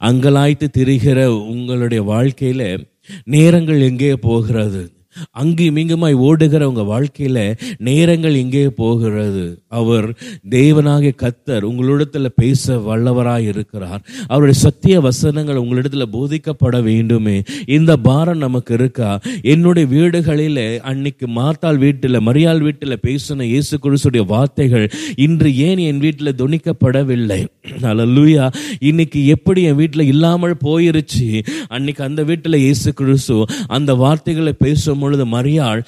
[0.00, 1.18] அங்கலாய்த்து திரிகிற
[1.52, 2.66] உங்களுடைய வாழ்க்கையில்
[3.24, 4.82] நேரங்கள் எங்கே போகிறது?
[5.30, 7.56] அங்கேயும் இங்குமாய் ஓடுகிற வாழ்க்கையில்
[7.88, 9.44] நேரங்கள் எங்கே போகிறது.
[9.80, 10.08] அவர்
[10.54, 14.02] தேவனாகிய கத்தர் உங்களிடத்தில் பேச வல்லவராக இருக்கிறார்.
[14.28, 17.36] அவருடைய சத்திய வசனங்கள் உங்களிடத்தில் போதிக்கப்பட வேண்டுமே.
[17.76, 19.10] இந்த பாரம் நமக்கு இருக்கா?
[19.54, 24.86] என்னுடைய வீடுகளில் அன்னைக்கு மாத்தாள் வீட்டில் மரியாள் வீட்டில் பேசின இயேசு குருசுடைய வார்த்தைகள்
[25.26, 27.40] இன்று ஏன் என் வீட்டில் துணிக்கப்படவில்லை?
[28.14, 28.46] லூயா
[28.88, 31.28] இன்னைக்கு எப்படி என் வீட்டில் இல்லாமல் போயிருச்சு?
[31.74, 33.36] அன்னைக்கு அந்த வீட்டில் இயேசு கிறிஸ்து
[33.76, 35.80] அந்த வார்த்தைகளை பேசும் பொழுது மரியாள்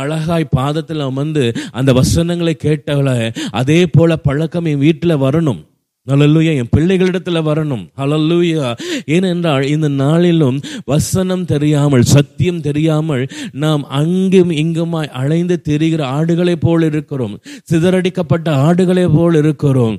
[0.00, 5.62] அழகாய் பாதத்தில் அமர்ந்து அந்த வசனங்களை கேட்டவளை அதே போல பழக்கம் என் வீட்டில் வரணும்.
[6.10, 7.84] ஹalleluya என் பிள்ளைகளிடத்துல வரணும்.
[7.96, 8.74] ஹalleluya.
[9.06, 17.38] ஏனென்றால் இந்த நாளிலும் வசனம் தெரியாமல் சத்தியம் தெரியாமல் நாம் அங்கும் இங்குமாய் அலைந்து தெரிகிற ஆடுகளைப் போல் இருக்கிறோம்.
[17.72, 19.96] சிதறடிக்கப்பட்ட ஆடுகளைப் போல் இருக்கிறோம்.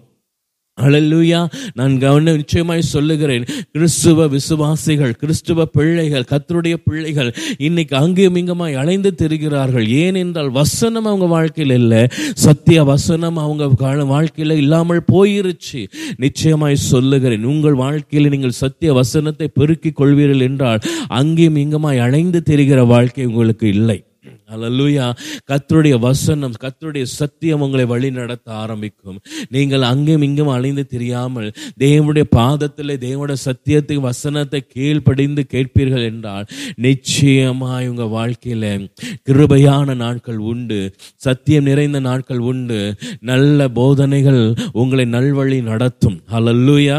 [0.78, 1.50] ஹalleluya.
[1.74, 3.46] நான் கவன நிச்சயமாய் சொல்லுகிறேன்.
[3.72, 9.88] கிறிஸ்துவ விசுவாசிகள் கிறிஸ்துவ பிள்ளைகள் கத்தருடைய பிள்ளைகள் இன்னைக்கு அங்கேயும் இங்கமாய் அலைந்து திரிகிறார்கள்.
[9.88, 12.08] ஏனென்றால் வசனம் அவங்க வாழ்க்கையில் இல்லை.
[12.34, 15.88] சத்திய வசனம் அவங்க வாழ்க்கையில் இல்லாமல் போயிருச்சு.
[16.18, 17.44] நிச்சயமாய் சொல்லுகிறேன்.
[17.44, 24.00] உங்கள் வாழ்க்கையில் நீங்கள் சத்திய வசனத்தை பெருக்கிக் கொள்வீர்கள் என்றால் அங்கேயும் இங்கமாய் அலைந்து திரிகிற வாழ்க்கை உங்களுக்கு இல்லை.
[24.50, 25.06] அலலுயா
[25.52, 29.20] கத்தருடைய வசனம் கத்தருடைய சத்தியம் உங்களை வழி நடத்த ஆரம்பிக்கும்.
[29.50, 38.08] நீங்கள் அங்கும் இங்கும் அலைந்து தெரியாமல் தேவனுடைய பாதத்தில் தேவனுடைய சத்தியத்தை வசனத்தை கீழ்ப்படிந்து கேட்பீர்கள் என்றால் நிச்சயமாய் உங்கள்
[38.08, 38.90] வாழ்க்கையில்
[39.30, 40.94] கிருபையான நாட்கள் உண்டு.
[41.16, 42.96] சத்தியம் நிறைந்த நாட்கள் உண்டு.
[43.20, 46.20] நல்ல போதனைகள் உங்களை நல்வழி நடத்தும்.
[46.32, 46.98] அலல்லுயா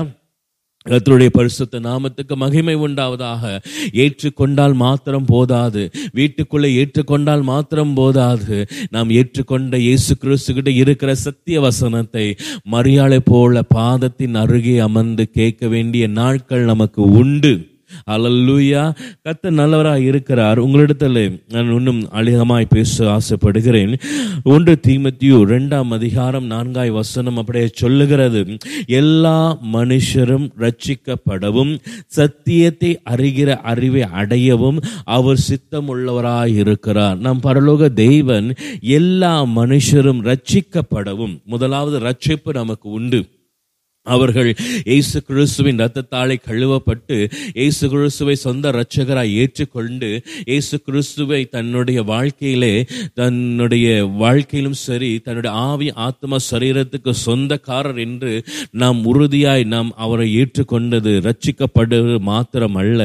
[0.88, 3.59] கத்தருடைய பரிசுத்த நாமத்துக்கு மகிமை உண்டாவதாக.
[3.92, 5.90] ஏற்றுக்கொண்டால் மாத்திரம் போதாது.
[6.12, 8.66] வீட்டுக்குள்ளே ஏற்றுக்கொண்டால் மாத்திரம் போதாது.
[8.90, 16.64] நாம் ஏற்றுக்கொண்ட இயேசு கிறிஸ்துகிட்ட இருக்கிற சத்திய வசனத்தை மரியாதை போல பாதத்தின் அருகே அமர்ந்து கேட்க வேண்டிய நாட்கள்
[16.64, 17.74] நமக்கு உண்டு.
[18.11, 18.94] அல்லூயா
[19.28, 20.59] கத்த நல்லவராக இருக்கிறார்.
[20.59, 23.96] உங்களிடத்தில் நான் இன்னும் அதிகமாய் பேச ஆசைப்படுகிறேன்.
[24.44, 28.57] ஒன்று தீமத்தியு ரெண்டாம் அதிகாரம் நான்காய் வசனம் அப்படியே சொல்லுகிறது.
[28.87, 37.18] எல்லா மனுஷரும் ரட்சிக்கப்படவும் சத்தியத்தை அறிகிற அறிவை அடையவும் அவர் சித்தமுள்ளவராய் இருக்கிறார்.
[37.18, 43.24] நம் பரலோக தெய்வன் எல்லா மனுஷரும் ரட்சிக்கப்படவும் முதலாவது ரட்சிப்பு நமக்கு உண்டு.
[44.07, 44.51] அவர்கள்
[44.85, 47.17] இயேசு கிறிஸ்துவின் ரத்தத்தாலே கழுவப்பட்டு
[47.55, 50.11] இயேசு கிறிஸ்துவை சொந்த இரட்சகராய் ஏற்றுக்கொண்டு
[50.45, 52.75] இயேசு கிறிஸ்துவை தன்னுடைய வாழ்க்கையிலே
[53.14, 58.35] தன்னுடைய வாழ்க்கையிலும் சரி தன்னுடைய ஆவி ஆத்ம சரீரத்துக்கு சொந்தக்காரர் என்று
[58.71, 63.03] நாம் உறுதியாய் நாம் அவரை ஏற்றுக்கொண்டது ரட்சிக்கப்படுவது மாத்திரமல்ல.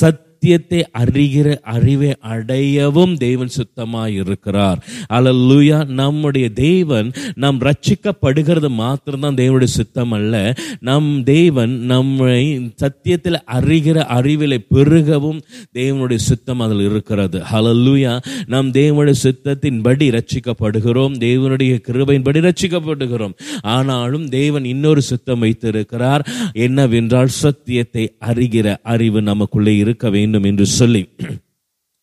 [0.00, 9.70] சத் சத்தியத்தை அறிகிற அறிவை அடையவும் தேவன் சுத்தமாக இருக்கிறார் அலல்லூயா நம்முடைய தேவன் நாம் ரட்சிக்கப்படுகிறது மாத்திரம்தான் தேவனுடைய
[9.78, 15.42] சுத்தம் அல்ல நம் தேவன் நம்மை சத்தியத்தில் அறிகிற அறிவிலை பெருகவும்
[15.74, 17.42] தேவனுடைய சுத்தம் அதில் இருக்கிறது.
[17.52, 18.14] அலல்லூயா
[18.46, 21.18] நாம் தேவனுடைய சுத்தத்தின்படி ரட்சிக்கப்படுகிறோம்.
[21.26, 23.36] தேவனுடைய கிருபையின்படி ரட்சிக்கப்படுகிறோம்.
[23.76, 26.26] ஆனாலும் தேவன் இன்னொரு சுத்தம் வைத்திருக்கிறார்.
[26.52, 30.28] என்னவென்றால் சத்தியத்தை அறிகிற அறிவு நமக்குள்ளே இருக்க வேண்டும்.
[30.32, 31.08] என்று சொல்லி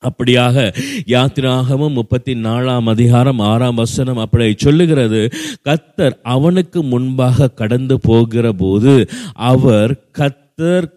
[0.04, 0.74] அப்படியாக
[1.08, 5.30] யாத்திராகமும் முப்பத்தி நாலாம் அதிகாரம் ஆறாம் வசனம் அப்படி சொல்லுகிறது.
[5.64, 10.88] கத்தர் அவனுக்கு முன்பாக கடந்து போகிற போது அவர் கத்தர்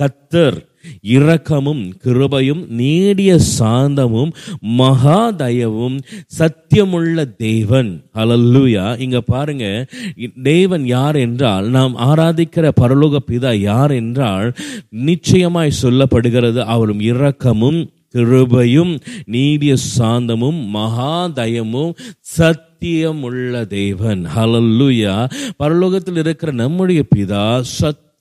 [0.00, 0.71] கத்தர்
[1.02, 5.98] இரக்கமும் கிருபையும் நீடிய சாந்தமும் மகா தயவும்
[6.38, 7.90] சத்தியமுள்ள தேவன்.
[8.14, 9.88] அலல்லூயா இங்க பாருங்க
[10.42, 14.54] தேவன் யார் என்றால் நாம் ஆராதிக்கிற பரலோக பிதா யார் என்றால்
[14.90, 17.80] நிச்சயமாய் சொல்லப்படுகிறது அவரும் இரக்கமும்
[18.14, 21.92] கிருபையும் நீடிய சாந்தமும் மகா தயமும்
[22.38, 24.26] சத்தியமுள்ள தேவன்.
[24.36, 27.62] ஹலல்லுயா பரலோகத்தில் இருக்கிற நம்முடைய பிதா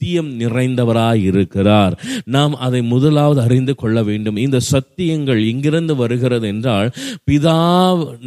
[0.01, 1.93] சத்தியம் நிறைந்தவராய் இருக்கிறார்
[2.27, 4.37] நாம் அதை முதலாவது அறிந்து கொள்ள வேண்டும்.
[4.37, 6.89] இந்த சத்தியங்கள் எங்கிருந்து வருகிறது என்றால்
[7.27, 7.55] பிதா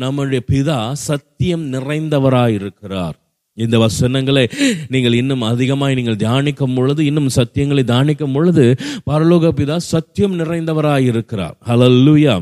[0.02, 3.16] நம்முடைய பிதா சத்தியம் நிறைந்தவராய் இருக்கிறார்
[3.58, 4.44] இந்த வசனங்களை
[4.88, 8.64] நீங்கள் இன்னும் அதிகமாய் நீங்கள் தியானிக்கும் பொழுது இன்னும் சத்தியங்களை தியானிக்கும் பொழுது
[9.06, 12.34] பரலோக பிதா சத்தியம் நிறைந்தவராய் இருக்கிறார் ஹalleluya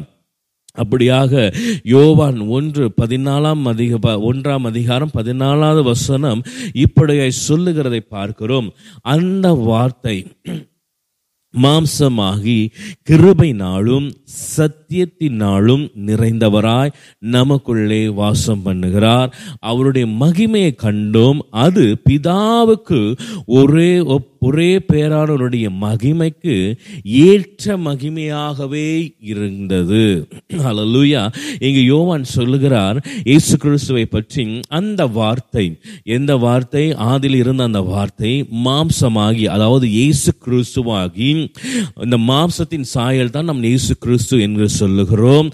[0.78, 8.72] அப்படியாக யோவான் ஒன்று பதினாலாம் அதிக ப- ஒன்றாம் அதிகாரம் பதினாலாவது வசனம் இப்படியாய் சொல்லுகிறதை பார்க்கிறோம்.
[9.02, 10.26] அந்த வார்த்தை
[11.62, 12.70] மாம்சமாகி
[13.02, 14.12] கிருபை நாளும்
[14.56, 19.32] சத்தியத்தினாலும் நிறைந்தவராய் நமக்குள்ளே வாசம் பண்ணுகிறார்.
[19.58, 21.38] அவருடைய மகிமையை கண்டோம்.
[21.50, 26.54] அது பிதாவுக்கு ஒரே ஒப்- ஒரே பேரானவருடைய மகிமைக்கு
[27.28, 28.88] ஏற்ற மகிமையாகவே
[29.32, 30.04] இருந்தது.
[30.64, 31.22] ஹalleluya
[31.66, 32.98] இங்கு யோவான் சொல்லுகிறார்
[33.30, 34.44] இயேசு கிறிஸ்துவை பற்றி
[34.78, 35.66] அந்த வார்த்தை
[36.16, 36.84] எந்த வார்த்தை?
[37.10, 38.32] ஆதில் இருந்த அந்த வார்த்தை
[38.66, 41.30] மாம்சமாகி அதாவது இயேசு கிறிஸ்துவாகி
[42.06, 45.48] இந்த மாம்சத்தின் சாயல் தான் நம் இயேசு கிறிஸ்து என்று சொல்லுகிறோம்.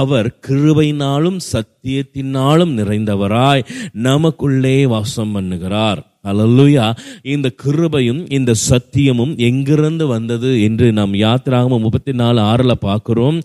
[0.00, 1.38] அவர் கிருபையினாலும்
[1.84, 3.62] சத்தியத்தினாலும் நிறைந்தவராய்
[4.06, 6.00] நமக்குள்ளே வாசம் பண்ணுகிறார்.
[6.30, 6.86] அலல்லுயா
[7.32, 13.38] இந்த கிருபையும் இந்த சத்தியமும் எங்கிருந்து வந்தது என்று நாம் யாத்திராகமம் முப்பத்தி நாலு ஆறில் பார்க்கிறோம்.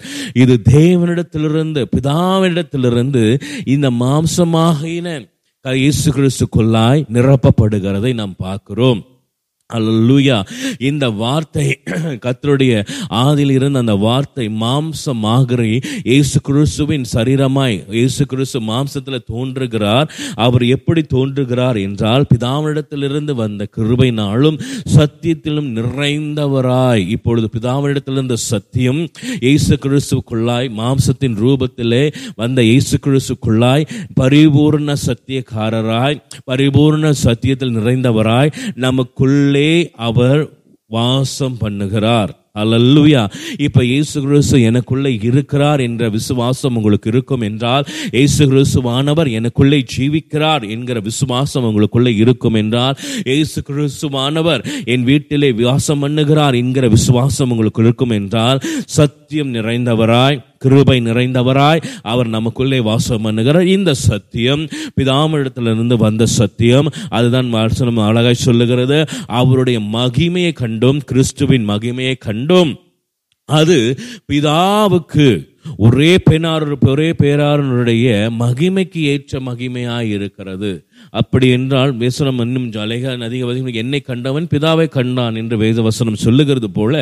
[0.43, 3.25] இது தேவனிடத்திலிருந்து பிதாவினிடத்திலிருந்து
[3.75, 5.19] இந்த மாம்சமாகின
[5.65, 9.01] இயேசு கிறிஸ்துக்குள்ளாய் நிரப்பப்படுகிறதை நாம் பார்க்கிறோம்.
[9.69, 10.37] அல்லூயா
[10.81, 11.65] இந்த வார்த்தை
[12.23, 12.73] கத்தருடைய
[13.17, 15.61] ஆதியில் இருந்த அந்த வார்த்தை மாம்சமாகிற
[16.05, 20.07] இயேசு கிறிஸ்துவின் சரீரமாய் இயேசு கிறிஸ்து மாம்சத்தில் தோன்றுகிறார்.
[20.35, 24.57] அவர் எப்படி தோன்றுகிறார் என்றால் பிதாவிடத்திலிருந்து வந்த கிருபைனாலும்
[24.95, 27.05] சத்தியத்திலும் நிறைந்தவராய்.
[27.15, 29.01] இப்பொழுது பிதாவிடத்திலிருந்து சத்தியம்
[29.39, 32.03] இயேசு கிறிஸ்துக்குள்ளாய் மாம்சத்தின் ரூபத்திலே
[32.35, 33.87] வந்த இயேசு கிறிஸ்துக்குள்ளாய்
[34.21, 39.58] பரிபூர்ண சத்தியக்காரராய் பரிபூர்ண சத்தியத்தில் நிறைந்தவராய் நமக்குள்ளே
[40.09, 40.41] அவர்
[40.87, 42.31] வாசம் பண்ணுகிறார்.
[42.61, 43.21] அல்லல்லுயா
[43.57, 50.99] இப்ப இயேசு கிறிஸ்து எனக்குள்ளே இருக்கிறார் என்ற விசுவாசம் உங்களுக்கு இருக்கும் என்றால் இயேசு கிறிஸ்துவானவர் எனக்குள்ளே ஜீவிக்கிறார் என்கிற
[50.99, 58.61] விசுவாசம் உங்களுக்குள்ளே இருக்கும் என்றால் இயேசு கிறிஸ்துவானவர் என் வீட்டிலே வாசம் பண்ணுகிறார் என்கிற விசுவாசம் உங்களுக்கு இருக்கும் என்றால்
[59.29, 64.63] சத்தியம் நிறைந்தவராய் கிருபை நிறைந்தவராய் அவர் நமக்குள்ளே வாசம் பண்ணுகிறார் இந்த சத்தியம்
[64.97, 68.97] பிதாமிடத்திலிருந்து வந்த சத்தியம் அதுதான் வசனம் அழகாய் சொல்லுகிறது.
[69.27, 72.71] அவருடைய மகிமையை கண்டும் கிறிஸ்துவின் மகிமையை கண்டும்
[73.49, 73.97] அது
[74.33, 75.29] பிதாவுக்கு
[75.77, 78.07] ஒரே பெண்ணார் ஒரே பேராரனுடைய
[78.39, 80.71] மகிமைக்கு ஏற்ற மகிமையாய் இருக்கிறது
[81.13, 86.95] அப்படி என்றால் வேசனம் இன்னும் அழக அதிக வசனம் என்னை கண்டவன் பிதாவை கண்டான் என்று வேதவசனம் சொல்லுகிறது போல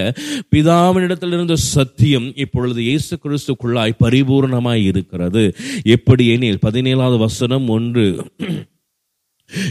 [0.52, 5.46] பிதாவினிடத்தில் இருந்த சத்தியம் இப்பொழுது இயேசு கிறிஸ்துக்குள்ளாய் பரிபூர்ணமாய் இருக்கிறது
[5.90, 8.08] எப்படி எனில் பதினேழாவது வசனம் ஒன்று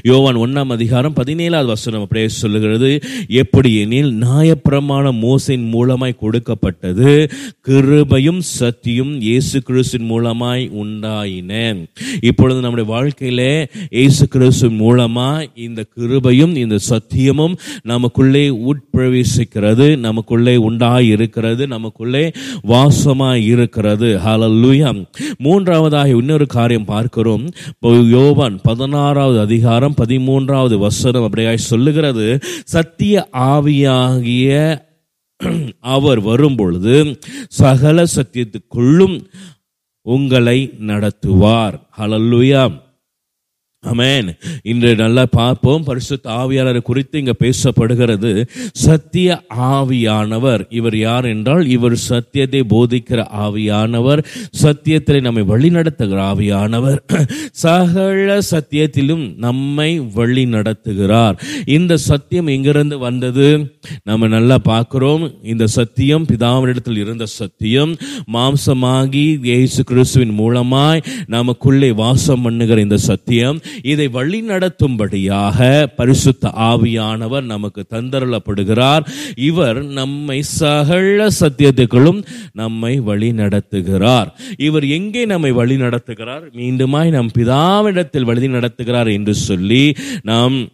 [0.03, 2.91] யோவான் ஒன்றாம் அதிகாரம் பதினேழாவது வசனம் அப்படியே சொல்லுகிறது.
[3.43, 7.31] எப்படி எனில் நியாயப்பிரமான மோசின் மூலமாய் கொடுக்கப்பட்டது
[7.69, 11.53] கிருபையும் சத்தியும் இயேசு கிறிஸ்துவின் மூலமாய் உண்டாயின.
[12.21, 21.67] இப்பொழுது நம்முடைய வாழ்க்கையிலே இயேசு கிறிஸ்து மூலமாய் இந்த கிருபையும் இந்த சத்தியமும் நமக்குள்ளே உட்பிரவேசிக்கிறது நமக்குள்ளே உண்டாய் இருக்கிறது
[21.67, 22.25] நமக்குள்ளே
[22.73, 25.05] வாசமாய் இருக்கிறது ஹalleluya
[25.45, 27.45] மூன்றாவதாக இன்னொரு காரியம் பார்க்கிறோம்.
[27.69, 32.39] இப்போ யோவான் பதினாறாவது அதிகாரம் பதிமூன்றாவது வசனம் அப்படியாய் சொல்லுகிறது.
[32.65, 34.81] சத்திய ஆவியாகிய
[35.81, 39.27] அவர் வரும்பொழுது சகல சத்தியத்துக்குள்ளும்
[40.03, 41.81] உங்களை நடத்துவார்.
[41.99, 42.85] ஹலல்லுயாம்
[43.91, 44.29] அமேன்
[44.63, 45.85] இன்று நல்லா பார்ப்போம்.
[45.85, 48.33] பரிசுத்த ஆவியாளர் குறித்து இங்கே பேசப்படுகிறது.
[48.85, 49.39] சத்திய
[49.73, 50.63] ஆவியானவர்.
[50.71, 54.23] இவர் யார் என்றால் இவர் சத்தியத்தை போதிக்கிற ஆவியானவர்.
[54.63, 56.99] சத்தியத்தில் நம்மை வழிநடத்துகிற ஆவியானவர்.
[57.65, 61.37] சகல சத்தியத்திலும் நம்மை வழி நடத்துகிறார்
[61.77, 63.49] இந்த சத்தியம் எங்கிருந்து வந்தது?
[64.03, 65.25] நம்ம நல்லா பார்க்கிறோம்.
[65.43, 67.93] இந்த சத்தியம் பிதாவினிடத்தில் இருந்த சத்தியம்
[68.33, 73.59] மாம்சமாகி இயேசு கிறிஸ்துவின் மூலமாய் நமக்குள்ளே வாசம் பண்ணுகிற இந்த சத்தியம்.
[73.83, 79.07] இதை வழி நடத்தும்படியாக பரிசுத்த ஆவியானவர் நமக்கு தந்தரளப்படுகிறார்.
[79.37, 84.27] இவர் நம்மை சகல சத்தியத்துக்களும் நம்மை வழி நடத்துகிறார்.
[84.59, 86.43] இவர் எங்கே நம்மை வழி நடத்துகிறார்?
[86.53, 90.69] மீண்டுமாய் நம் பிதாவிடத்தில் வழி நடத்துகிறார் என்று சொல்லி நாம்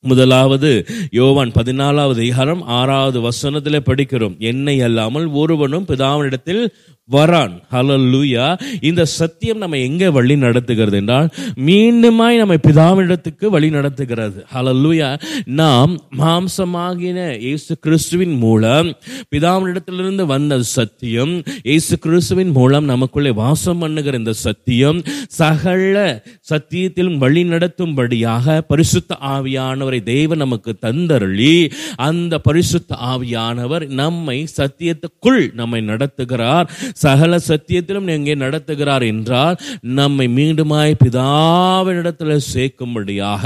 [0.00, 4.38] முதலாவது யோவான் பதினாலாவது அதிகாரம் ஆறாவது வசனத்திலே படிக்கிறோம்.
[4.38, 6.68] என்னை அல்லாமல் ஒருவனும் பிதாவினிடத்தில்
[7.12, 7.54] வரான்.
[7.72, 8.44] ஹalleluya
[8.88, 11.26] இந்த சத்தியம் நம்ம எங்கே வழி நடத்துகிறது என்றால்
[11.66, 14.38] மீண்டுமாய் நம்ம பிதாவிடத்துக்கு வழி நடத்துகிறது.
[14.54, 15.08] ஹalleluya
[15.60, 18.88] நாம் மாம்சமாகின இயேசு கிறிஸ்துவின் மூலம்
[19.32, 21.34] பிதாவிடத்திலிருந்து வந்த சத்தியம்
[21.70, 25.02] இயேசு கிறிஸ்துவின் மூலம் நமக்குள்ளே வாசம் பண்ணுகிற இந்த சத்தியம்
[25.40, 26.06] சகல
[26.52, 31.54] சத்தியத்திலும் வழி நடத்தும்படியாக பரிசுத்த ஆவியானவரை தேவன் நமக்கு தந்தருளி
[32.08, 36.68] அந்த பரிசுத்த ஆவியானவர் நம்மை சத்தியத்துக்குள் நம்மை நடத்துகிறார்.
[37.02, 39.56] சகல சத்தியத்திலும் எங்கே நடத்துகிறார் என்றால்
[39.98, 43.42] நம்மை மீண்டுமாய் பிதாவினிடத்தில் சேர்க்கும்படியாக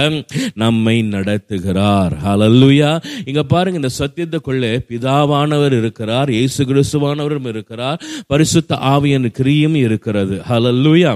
[0.54, 2.14] நம்மை நடத்துகிறார்.
[2.26, 2.92] ஹலல்லுயா
[3.24, 10.36] இங்க பாருங்க இந்த சத்தியத்துக்குள்ளே பிதாவானவர் இருக்கிறார் இயேசு கிறிஸ்துவானவரும் இருக்கிறார் பரிசுத்த ஆவியன் கிரியும் இருக்கிறது.
[10.50, 11.14] ஹலல்லுயா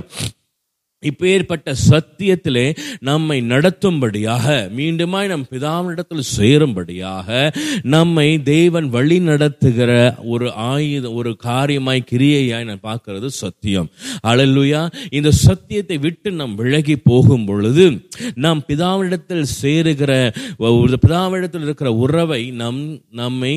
[1.03, 11.37] இப்பேற்பட்ட சத்தியத்திலே நம்மை நடத்தும்படியாக மீண்டுமாய் நம் பிதாவினிடத்தில் சேரும்படியாக நம்மை தேவன் வழி நடத்துகிற ஒரு ஆயுத ஒரு
[11.45, 13.89] காரியமாய் கிரியையாய் நான் பார்க்கறது சத்தியம்.
[14.27, 17.87] அழல்லுயா இந்த சத்தியத்தை விட்டு நாம் விலகி போகும் பொழுது
[18.35, 20.13] நாம் பிதாவினிடத்தில் சேருகிற
[20.57, 23.55] ஒரு பிதாவினிடத்தில் இருக்கிற உறவை நம் நம்மை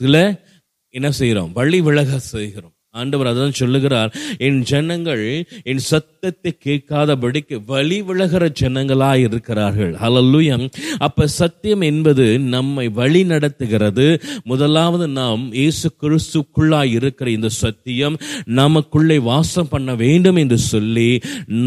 [0.00, 0.42] சில
[0.90, 1.52] என்ன செய்கிறோம்?
[1.52, 2.73] வழி விலக செய்கிறோம்.
[2.94, 5.24] ஆண்டவர் அதான் சொல்லுகிறார் என் ஜனங்கள்
[5.64, 9.92] என் சத்தத்தை கேட்காதபடிக்கு வழி விலகிற ஜனங்களாய் இருக்கிறார்கள்.
[10.02, 10.64] ஹலல்லுயம்
[10.98, 14.06] அப்ப சத்தியம் என்பது நம்மை வழி நடத்துகிறது.
[14.44, 18.18] முதலாவது நாம் இயேசு கிறிஸ்துக்குள்ளாய் இருக்கிற இந்த சத்தியம்
[18.60, 21.10] நமக்குள்ளே வாசம் பண்ண வேண்டும் என்று சொல்லி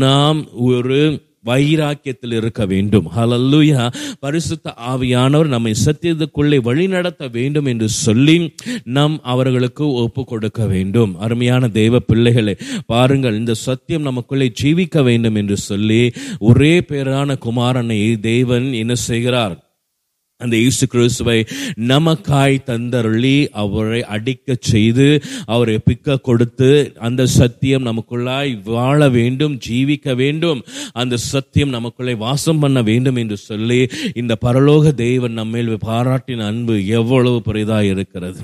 [0.04, 1.00] நாம் ஒரு
[1.45, 3.08] வைராக்கியத்தில் இருக்க வேண்டும்.
[3.17, 11.19] ஹalleluya பரிசுத்த ஆவியானவர் நம்மை சத்தியத்துக்குள்ளே வழிநடத்த வேண்டும் என்று சொல்லி நாம் அவர்களுக்கு ஒப்பு கொடுக்க வேண்டும்.
[11.19, 18.73] அருமையான தெய்வ பிள்ளைகளை பாருங்கள் இந்த சத்தியம் நமக்குள்ளே ஜீவிக்க வேண்டும் என்று சொல்லி ஒரே பேரான குமாரனை தேவன்
[18.73, 19.66] என்ன செய்கிறார்?
[20.39, 21.45] அந்த இயேசு கிறிஸ்துவை
[21.88, 30.62] நமக்காய் தந்தருளி அவரை அடிக்க செய்து அவரை பிக்க கொடுத்து அந்த சத்தியம் நமக்குள்ளாய் வாழ வேண்டும் ஜீவிக்க வேண்டும்.
[30.93, 37.41] அந்த சத்தியம் நமக்குள்ளே வாசம் பண்ண வேண்டும் என்று சொல்லி இந்த பரலோக தெய்வன் நம்மேல் பாராட்டின அன்பு எவ்வளவு
[37.41, 38.41] பெரிதாக இருக்கிறது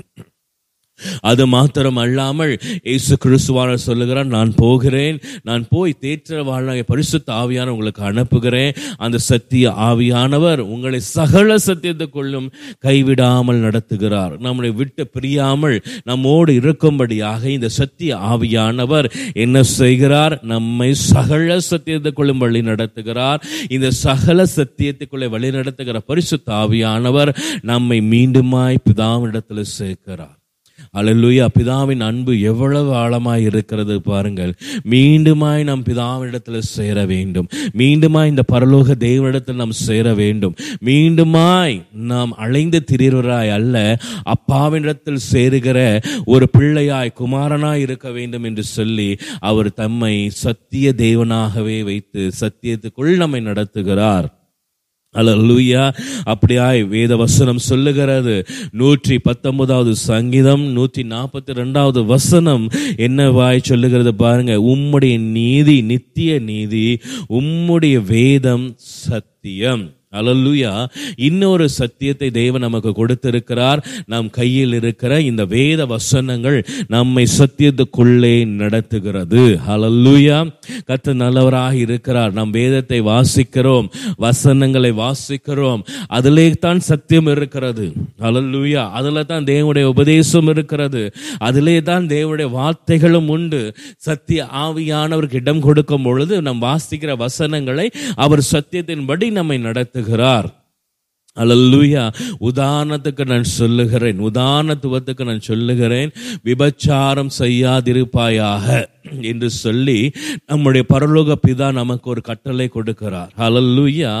[1.20, 2.52] அது மாத்திரம் அல்லாமல்
[2.82, 8.74] இயேசு கிறிஸ்துவான சொல்லுகிறார் நான் போகிறேன் நான் போய் தேற்றவாழ்நாய பரிசுத்த ஆவியான உங்களுக்கு அனுப்புகிறேன்.
[8.96, 12.48] அந்த சத்திய ஆவியானவர் உங்களை சகல சத்தியத்துக்குள்ளும்
[12.86, 14.34] கைவிடாமல் நடத்துகிறார்.
[14.46, 20.38] நம்மளை விட்டு பிரியாமல் நம்மோடு இருக்கும்படியாக இந்த சத்திய ஆவியானவர் என்ன செய்கிறார்?
[20.42, 23.42] நம்மை சகல சத்தியத்துக்குள்ளும் வழி நடத்துகிறார்.
[23.68, 30.38] இந்த சகல சத்தியத்துக்குள்ளே வழி நடத்துகிற பரிசுத்த ஆவியானவர் நம்மை மீண்டுமாய் பிதாவிடத்தில் சேர்க்கிறார்.
[30.94, 34.54] அலலுயா பிதாவின் அன்பு எவ்வளவு ஆழமாய் இருக்கிறது பாருங்கள்.
[34.90, 37.48] மீண்டுமாய் நாம் பிதாவிடத்தில் சேர வேண்டும்.
[37.76, 40.54] மீண்டுமாய் இந்த பரலோக தேவனிடத்தில் நாம் சேர வேண்டும்.
[40.84, 49.72] மீண்டுமாய் நாம் அலைந்து திரிவராய் அல்ல அப்பாவினிடத்தில் சேருகிற ஒரு பிள்ளையாய் குமாரனாய் இருக்க வேண்டும் என்று சொல்லி அவர்
[49.72, 54.26] தம்மை சத்திய தேவனாகவே வைத்து சத்தியத்துக்குள் நம்மை நடத்துகிறார்.
[55.14, 55.84] அல்லூயா
[56.24, 58.46] அப்படியாய் வேத வசனம் சொல்லுகிறது.
[58.72, 62.64] நூற்றி பத்தொன்பதாவது சங்கீதம் நூற்றி நாற்பத்தி ரெண்டாவது வசனம்
[62.96, 64.54] என்னவாய் சொல்லுகிறது பாருங்க.
[64.58, 66.86] உம்முடைய நீதி நித்திய நீதி
[67.28, 69.84] உம்முடைய வேதம் சத்தியம்.
[70.14, 70.72] அலல்லுயா
[71.16, 73.86] இன்னொரு சத்தியத்தை தேவன் நமக்கு கொடுத்திருக்கிறார்.
[74.06, 79.58] நம் கையில் இருக்கிற இந்த வேத வசனங்கள் நம்மை சத்தியத்துக்குள்ளே நடத்துகிறது.
[79.68, 80.38] அலல்லுயா
[80.86, 82.32] கத்த நல்லவராக இருக்கிறார்.
[82.32, 83.88] நம் வேதத்தை வாசிக்கிறோம்.
[84.16, 85.82] வசனங்களை வாசிக்கிறோம்.
[86.08, 87.92] அதிலே தான் சத்தியம் இருக்கிறது.
[88.20, 91.02] அலல்லுயா அதில் தான் தேவனுடைய உபதேசம் இருக்கிறது.
[91.38, 93.74] அதிலே தான் தேவனுடைய வார்த்தைகளும் உண்டு.
[93.96, 100.48] சத்திய ஆவியானவருக்கு இடம் கொடுக்கும் பொழுது நம் வாசிக்கிற வசனங்களை அவர் சத்தியத்தின்படி நம்மை நடத்து சொல்லுகிறார்.
[101.36, 102.02] அலல்லூயா
[102.40, 106.10] உதாரணத்துக்கு நான் சொல்லுகிறேன் உதாரணத்துவத்துக்கு நான் சொல்லுகிறேன்
[106.44, 108.84] விபச்சாரம் செய்யாதிருப்பாயாக.
[109.30, 109.98] என்று சொல்லி
[110.46, 113.30] நம்முடைய பரலோக பிதா நமக்கு ஒரு கட்டளை கொடுக்கிறார்.
[113.46, 114.12] அலல்லுயா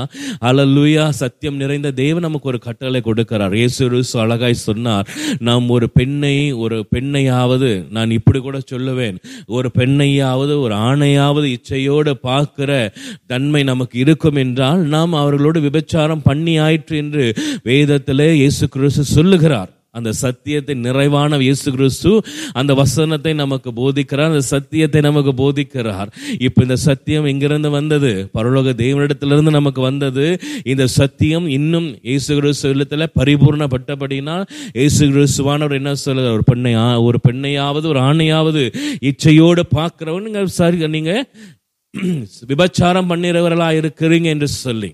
[0.48, 3.54] அலல்லுயா சத்தியம் நிறைந்த தேவன் நமக்கு ஒரு கட்டளை கொடுக்கிறார்.
[3.54, 9.16] இயேசு அழகாய் சொன்னார் நாம் ஒரு பெண்ணை ஒரு பெண்ணையாவது நான் இப்படி கூட சொல்லுவேன்.
[9.46, 12.70] ஒரு பெண்ணையாவது ஒரு ஆணையாவது இச்சையோடு பார்க்கிற
[13.26, 17.24] தன்மை நமக்கு இருக்கும் என்றால் நாம் அவர்களோடு விபச்சாரம் பண்ணி ஆயிற்று என்று
[17.64, 19.70] வேதத்திலே இயேசு கிறிஸ்து சொல்லுகிறார்.
[19.94, 22.10] அந்த சத்தியத்தை நிறைவான இயேசு கிறிஸ்து
[22.52, 26.10] அந்த வசனத்தை நமக்கு போதிக்கிறார் அந்த சத்தியத்தை நமக்கு போதிக்கிறார்.
[26.38, 28.12] இப்போ இந்த சத்தியம் எங்கிருந்து வந்தது?
[28.34, 30.26] பரலோக தேவனிடத்திலிருந்து நமக்கு வந்தது.
[30.64, 34.36] இந்த சத்தியம் இன்னும் இயேசு கிறிஸ்து இல்லத்தில் பரிபூர்ணப்பட்டபடினா
[34.72, 36.74] இயேசு கிறிஸ்துவானவர் என்ன சொல்லுகிறார் ஒரு பெண்ணை
[37.08, 38.64] ஒரு பெண்ணையாவது ஒரு ஆணையாவது
[39.10, 40.78] இச்சையோடு பார்க்கிறவன் நீங்க சரி
[42.50, 44.90] விபச்சாரம் பண்ணுறவர்களாக இருக்கிறீங்க என்று சொல்லி.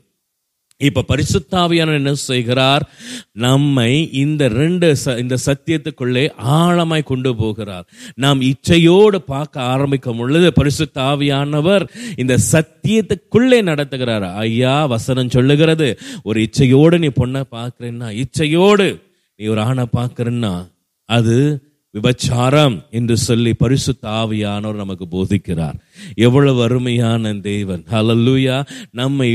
[0.82, 2.90] இப்ப பரிசுத்தாவியானவர் என்ன செய்கிறார்?
[3.32, 7.88] நம்மை இந்த ரெண்டு ச- இந்த சத்தியத்துக்குள்ளே ஆழமாய் கொண்டு போகிறார்.
[8.14, 14.34] நாம் இச்சையோடு பார்க்க ஆரம்பிக்கும் பொழுது பரிசுத்தாவியானவர் இந்த சத்தியத்துக்குள்ளே நடத்துகிறார்.
[14.34, 19.00] ஐயா வசனம் சொல்லுகிறது ஒரு இச்சையோடு நீ பொண்ணை பார்க்குறேன்னா இச்சையோடு
[19.36, 20.70] நீ ஒரு ஆணை பார்க்குறேன்னா
[21.04, 25.76] அது விபச்சாரம் என்று சொல்லி பரிசு தாவியானவர் நமக்கு போதிக்கிறார்.
[26.14, 27.84] எவ்வளவு அருமையான தேவன்.
[27.90, 28.56] ஹலல்லூயா
[28.90, 29.30] நம்மை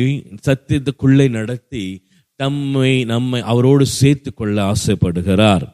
[0.48, 1.86] சத்தியத்துக்குள்ளே நடத்தி
[2.44, 5.66] நம்மை நம்மை அவரோடு சேர்த்து கொள்ள ஆசைப்படுகிறார்.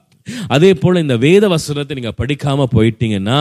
[0.47, 3.39] அதே போல இந்த வேத வசனத்தை நீங்க படிக்காம போயிட்டீங்கன்னா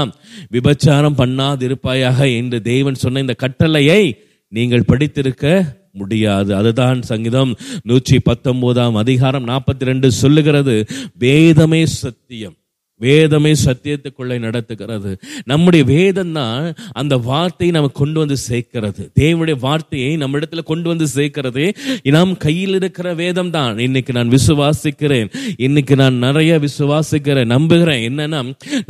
[0.54, 4.02] விபச்சாரம் பண்ணாதிருப்பாயாக என்று தேவன் சொன்ன இந்த கட்டளையை
[4.48, 5.46] நீங்கள் படித்திருக்க
[5.92, 6.50] முடியாது.
[6.56, 10.86] அதுதான் சங்கீதம் நூற்றி பத்தொன்பதாம் அதிகாரம் நாற்பத்தி ரெண்டு சொல்லுகிறது
[11.18, 12.56] வேதமே சத்தியம்.
[13.00, 15.12] வேதமே சத்தியத்துக்குள்ளே நடத்துகிறது.
[15.44, 19.10] நம்முடைய வேதம் தான் அந்த வார்த்தையை நம்ம கொண்டு வந்து சேர்க்கிறது.
[19.20, 21.64] தேவனுடைய வார்த்தையை நம்ம இடத்துல கொண்டு வந்து சேர்க்கிறது.
[22.02, 23.78] நம் கையில் இருக்கிற வேதம் தான்.
[23.78, 25.28] இன்னைக்கு நான் விசுவாசிக்கிறேன்.
[25.56, 27.52] இன்னைக்கு நான் நிறைய விசுவாசிக்கிறேன்.
[27.56, 28.02] நம்புகிறேன்.
[28.08, 28.42] என்னன்னா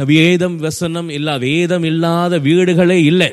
[0.04, 3.30] வேதம் வசனம் இல்ல வேதம் இல்லாத வீடுகளே இல்லை.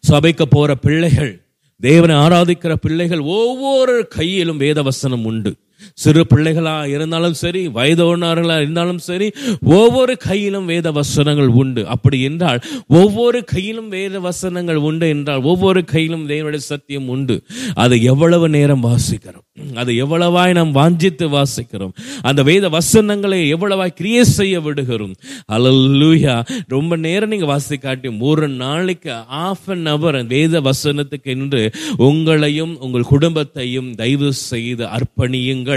[0.00, 1.32] சபைக்கு போற பிள்ளைகள்
[1.80, 5.52] தேவனை ஆராதிக்கிற பிள்ளைகள் ஒவ்வொரு கையிலும் வேத வசனம் உண்டு.
[5.94, 9.28] சிறு பிள்ளைகளா இருந்தாலும் சரி வயதோனர்களா இருந்தாலும் சரி
[9.60, 11.86] ஒவ்வொரு கையிலும் வேத வசனங்கள் உண்டு.
[11.86, 17.36] அப்படி என்றால் ஒவ்வொரு கையிலும் வேத வசனங்கள் உண்டு என்றால் ஒவ்வொரு கையிலும் தேவனுடைய சத்தியம் உண்டு.
[17.74, 19.46] அதை எவ்வளவு நேரம் வாசிக்கிறோம்?
[19.76, 21.94] அதை எவ்வளவாய் நாம் வாஞ்சித்து வாசிக்கிறோம்?
[22.22, 25.14] அந்த வேத வசனங்களை எவ்வளவாய் கிரியே செய்ய விடுகிறோம்?
[25.52, 26.36] அலல்லூயா
[26.68, 31.62] ரொம்ப நேரம் நீங்க வாசிக்காட்டி ஒரு நாளைக்கு ஆஃப் அன் அவர் வேத வசனத்துக்கு என்று
[31.98, 35.68] உங்களையும் உங்கள் குடும்பத்தையும் தயவு செய்து அர்ப்பணியுங்கள்.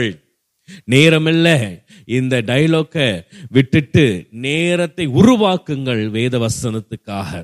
[0.85, 1.47] நேரமில்ல
[2.05, 2.97] இந்த டைலாக்க
[3.49, 7.43] விட்டுட்டு நேரத்தை உருவாக்குங்கள் வேத வசனத்துக்காக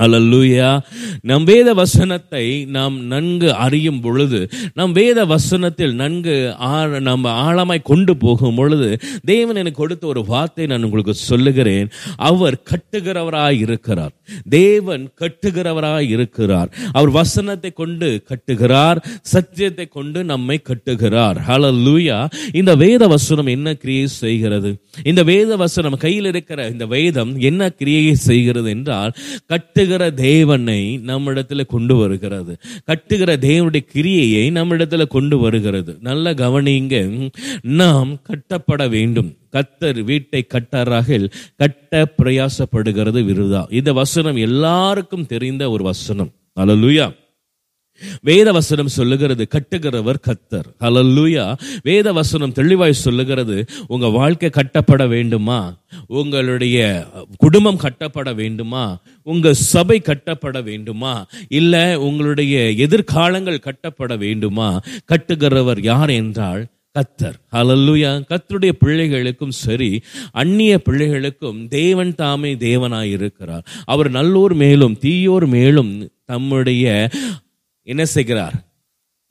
[0.00, 0.80] அல்லூயா
[1.20, 8.16] நம் வேத வசனத்தை நாம் நன்கு அறியும் பொழுது நம் வேத வசனத்தில் நன்கு ஆழ- நம்ம ஆழமாய் கொண்டு
[8.16, 11.88] போகும் பொழுது தேவன் எனக்கு கொடுத்த ஒரு வார்த்தை நான் உங்களுக்கு சொல்லுகிறேன்.
[12.16, 14.10] அவர் கட்டுகிறவராய் இருக்கிறார்.
[14.48, 16.74] தேவன் கட்டுகிறவராய் இருக்கிறார்.
[16.92, 18.96] அவர் வசனத்தை கொண்டு கட்டுகிறார்.
[19.22, 21.36] சத்தியத்தை கொண்டு நம்மை கட்டுகிறார்.
[21.48, 24.84] ஹalleluya இந்த வேத வசனம் என்ன கிரியை செய்கிறது?
[25.02, 29.12] இந்த வேத வசனம் கையில் இருக்கிற இந்த வேதம் என்ன கிரியை செய்கிறது என்றால்
[29.48, 32.56] கட்டுகிற தேவனை நம்மிடத்துல கொண்டு வருகிறது.
[32.86, 35.98] கட்டுகிற தேவனுடைய கிரியையை நம்மிடத்துல கொண்டு வருகிறது.
[36.00, 37.28] நல்ல கவனிங்க.
[37.62, 39.34] நாம் கட்டப்பட வேண்டும்.
[39.52, 43.72] கத்தர் வீட்டை கட்டாராகில் கட்ட பிரயாசப்படுகிறது விருதா.
[43.72, 46.30] இந்த வசனம் எல்லாருக்கும் தெரிந்த ஒரு வசனம்.
[46.60, 47.14] அலலுயா
[48.24, 50.68] வேதவசனம் சொல்லுகிறது கட்டுகிறவர் கத்தர்.
[50.80, 55.76] ஹலல்லூயா வேதவசனம் தெளிவாய் சொல்லுகிறது உங்க வாழ்க்கை கட்டப்பட வேண்டுமா?
[56.06, 58.98] உங்களுடைய குடும்பம் கட்டப்பட வேண்டுமா?
[59.22, 61.26] உங்க சபை கட்டப்பட வேண்டுமா?
[61.48, 64.80] இல்ல உங்களுடைய எதிர்காலங்கள் கட்டப்பட வேண்டுமா?
[65.12, 66.66] கட்டுகிறவர் யார் என்றால்
[66.98, 67.36] கத்தர்.
[67.52, 76.10] ஹலல்லுயா கத்தருடைய பிள்ளைகளுக்கும் சரி அந்நிய பிள்ளைகளுக்கும் தேவன் தாமே தேவனாய் இருக்கிறார் அவர் நல்லோர் மேலும் தீயோர் மேலும்
[76.24, 77.10] தம்முடைய
[77.90, 78.56] என்ன செய்கிறார்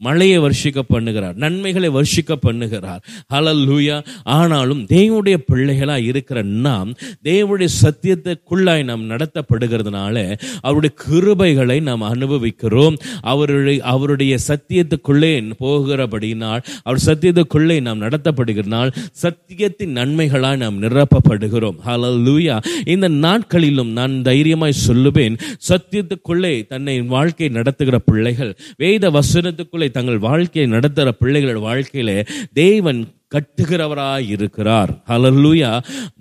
[0.02, 3.02] மழையை வர்ஷிக்க பண்ணுகிறார் நன்மைகளை வர்ஷிக்க பண்ணுகிறார்.
[3.34, 6.94] ஹalleluya ஆனாலும் தேவனுடைய பிள்ளைகளாக இருக்கிற நாம்
[7.24, 10.16] தேவனுடைய சத்தியத்துக்குள்ளாய் நாம் நடத்தப்படுகிறதுனால
[10.62, 12.98] அவருடைய கிருபைகளை நாம் அனுபவிக்கிறோம்.
[13.22, 15.34] அவருடைய அவருடைய சத்தியத்துக்குள்ளே
[15.64, 18.94] போகிறபடினால் அவர் சத்தியத்துக்குள்ளே நாம் நடத்தப்படுகிறனால்
[19.24, 21.78] சத்தியத்தின் நன்மைகளாய் நாம் நிரப்பப்படுகிறோம்.
[21.88, 25.38] ஹalleluya இந்த நாட்களிலும் நான் தைரியமாய் சொல்லுவேன்
[25.70, 33.02] சத்தியத்துக்குள்ளே தன்னை வாழ்க்கை நடத்துகிற பிள்ளைகள் வேத வசனத்துக்குள்ளே தங்கள் வாழ்க்கையை நடத்துகிற பிள்ளைகளோட வாழ்க்கையில தேவன்
[33.36, 34.92] கட்டுகிறவராய் இருக்கிறார்.
[35.08, 35.72] ஹலல்லூயா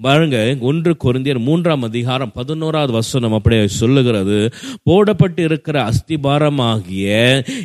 [0.01, 4.39] பாருங்க ஒன்று குருந்தியர் மூன்றாம் அதிகாரம் பதினோராவது வசனம் அப்படியே சொல்லுகிறது.
[4.91, 7.07] போடப்பட்டு இருக்கிற அஸ்திபாரமாகிய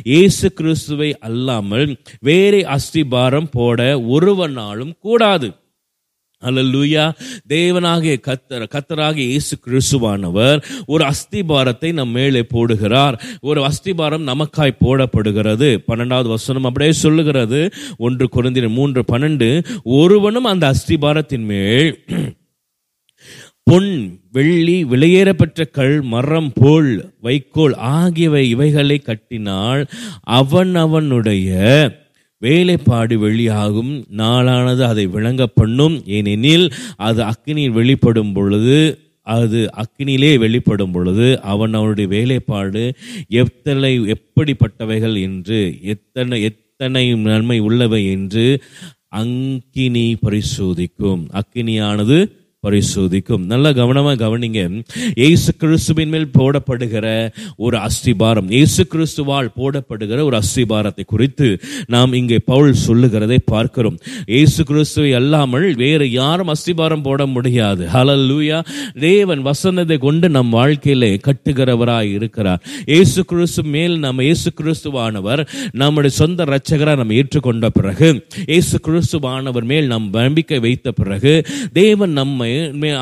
[0.04, 5.50] இயேசு கிறிஸ்துவை அல்லாமல் வேறே அஸ்திபாரம் போட ஒருவனாலும் கூடாது.
[6.46, 7.04] அல்லேலூயா
[7.48, 13.20] தேவனாகிய கத்தர் கத்தராகிய இயேசு கிறிஸ்துவானவர் ஒரு அஸ்திபாரத்தை நம் மேலே போடுகிறார்.
[13.40, 15.78] ஒரு அஸ்திபாரம் நமக்காய் போடப்படுகிறது.
[15.88, 17.70] பன்னெண்டாவது வசனம் அப்படியே சொல்லுகிறது.
[17.96, 19.66] ஒன்று குறைந்தின மூன்று பன்னெண்டு.
[19.84, 21.98] ஒருவனும் அந்த அஸ்திபாரத்தின் மேல்
[23.62, 29.86] பொன் வெள்ளி விலையேறப்பெற்ற கல் மரம் போல் வைக்கோல் ஆகியவை இவைகளை கட்டினால்
[30.20, 31.52] அவன் அவனுடைய
[32.46, 33.92] வேலைப்பாடு வெளியாகும்.
[34.16, 36.66] நாளானது அதை விளங்க பண்ணும் ஏனெனில்
[37.08, 38.78] அது அக்னியில் வெளிப்படும் பொழுது
[39.26, 42.82] அது அக்னியிலே வெளிப்படும் பொழுது அவன் அவனுடைய வேலைப்பாடு
[43.42, 45.60] எத்தனை எப்படிப்பட்டவைகள் என்று
[45.94, 48.46] எத்தனை எத்தனை நன்மை உள்ளவை என்று
[49.20, 51.22] அங்கினி பரிசோதிக்கும்.
[51.40, 52.16] அக்கினியானது
[52.64, 53.44] பரிசோதிக்கும்.
[53.52, 54.60] நல்லா கவனமாக கவனிங்க.
[55.22, 57.06] இயேசு கிறிஸ்துவின் மேல் போடப்படுகிற
[57.64, 61.48] ஒரு அஸ்திபாரம் இயேசு கிறிஸ்துவால் போடப்படுகிற ஒரு அஸ்திபாரத்தை குறித்து
[61.94, 63.98] நாம் இங்கே பவுல் சொல்லுகிறதை பார்க்கிறோம்.
[64.34, 67.82] இயேசு கிறிஸ்துவை அல்லாமல் வேறு யாரும் அஸ்திபாரம் போட முடியாது.
[67.94, 68.58] ஹalleluya
[69.06, 72.60] தேவன் வசந்ததை கொண்டு நம் வாழ்க்கையிலே கட்டுகிறவராய் இருக்கிறார்.
[72.94, 75.42] இயேசு கிறிஸ்து மேல் நம்ம இயேசு கிறிஸ்துவானவர்
[75.82, 78.08] நம்முடைய சொந்த இரட்சகராக நம்ம ஏற்றுக்கொண்ட பிறகு
[78.52, 81.34] இயேசு கிறிஸ்துவானவர் மேல் நம் நம்பிக்கை வைத்த பிறகு
[81.80, 82.53] தேவன் நம்மை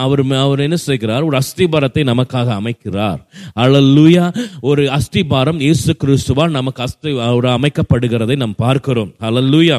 [0.05, 3.20] அவர் அவர் என்ன செய்கிறார் ஒரு அஸ்திபாரத்தை நமக்காக அமைக்கிறார்.
[3.64, 4.26] அல்லேலூயா
[4.70, 9.12] ஒரு அஸ்திபாரம் இயேசு கிறிஸ்துவால் நமக்கு அஸ்தி ஒரு அமைக்கப்படுகிறதை நாம் பார்க்கிறோம்.
[9.28, 9.78] அல்லேலூயா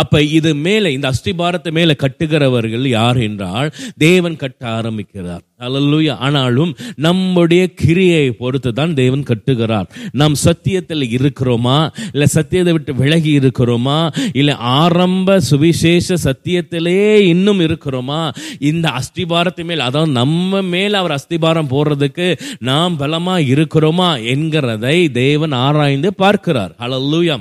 [0.00, 5.44] அப்ப இது மேலே இந்த அஸ்திபாரத்தை மேலே கட்டுகிறவர்கள் யார் என்றால் தேவன் கட்ட ஆரம்பிக்கிறார்.
[5.60, 6.16] அலல்லுயா.
[6.18, 9.88] ஆனாலும் நம்முடைய கிரியை பொறுத்து தான் தேவன் கட்டுகிறார்.
[10.12, 11.78] நாம் சத்தியத்தில் இருக்கிறோமா?
[12.12, 13.98] இல்லை சத்தியத்தை விட்டு விலகி இருக்கிறோமா?
[14.32, 18.32] இல்லை ஆரம்ப சுவிசேஷ சத்தியத்திலே இன்னும் இருக்கிறோமா?
[18.58, 26.14] இந்த அஸ்திபாரத்தை மேல் அதாவது நம்ம மேல் அவர் அஸ்திபாரம் போடுறதுக்கு நாம் பலமாக இருக்கிறோமா என்கிறதை தேவன் ஆராய்ந்து
[26.14, 26.74] பார்க்கிறார்.
[26.78, 27.36] அல்லேலூயா.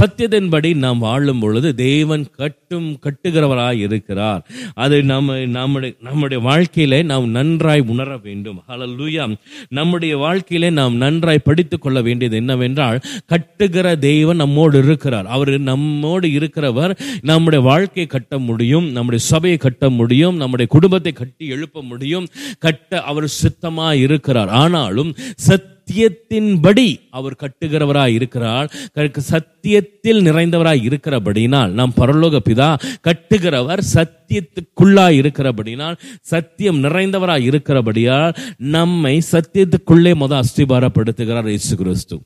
[0.00, 4.46] சத்தியத்தின்படி நாம் வாழும் பொழுது தேவன் கட்டும் கட்டுகிறவராக இருக்கிறார்.
[4.74, 7.30] அது நம்ம நம்முடைய நம்முடைய வாழ்க்கையில நாம்
[7.60, 8.62] நன்றாய் உணர வேண்டும்.
[8.68, 9.36] ஹalleluya
[9.68, 15.26] நம்முடைய வாழ்க்கையிலே நாம் நன்றாய் படித்துக் கொள்ள வேண்டியது என்னவென்றால் கட்டுகிற தெய்வன் நம்மோடு இருக்கிறார்.
[15.26, 21.82] அவர் நம்மோடு இருக்கிறவர் நம்முடைய வாழ்க்கையை கட்ட முடியும் நம்முடைய சபையை கட்ட முடியும் நம்முடைய குடும்பத்தை கட்டி எழுப்ப
[21.82, 22.26] முடியும்.
[22.58, 24.48] கட்ட அவர் சித்தமா இருக்கிறார்.
[24.48, 25.14] ஆனாலும்
[25.90, 28.68] சத்தியத்தின்படி அவர் கட்டுகிறவராய் இருக்கிறார்.
[29.20, 32.68] சத்தியத்தில் நிறைந்தவராய் இருக்கிறபடினால் நாம் பரலோக பிதா
[33.08, 42.18] கட்டுகிறவர் சத்தியத்துக்குள்ளாய் இருக்கிறபடினால் சத்தியம் நிறைந்தவராய் இருக்கிறபடியால் நம்மை சத்தியத்துக்குள்ளே முத அஸ்திபாரப்படுத்துகிறார் இயேசு கிறிஸ்து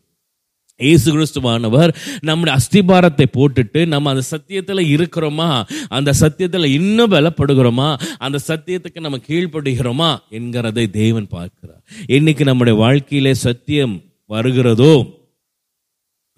[0.77, 5.65] இயேசு கிறிஸ்துவானவர் நம்முடைய அஸ்திபாரத்தை போட்டுட்டு நம்ம அந்த சத்தியத்தில் இருக்கிறோமா?
[5.89, 8.01] அந்த சத்தியத்தில் இன்னும் பலப்படுகிறோமா?
[8.19, 10.19] அந்த சத்தியத்துக்கு நம்ம கீழ்ப்படுகிறோமா?
[10.31, 11.85] என்கிறதை தேவன் பார்க்கிறார்.
[12.07, 15.07] இன்னைக்கு நம்முடைய வாழ்க்கையிலே சத்தியம் வருகிறதோ?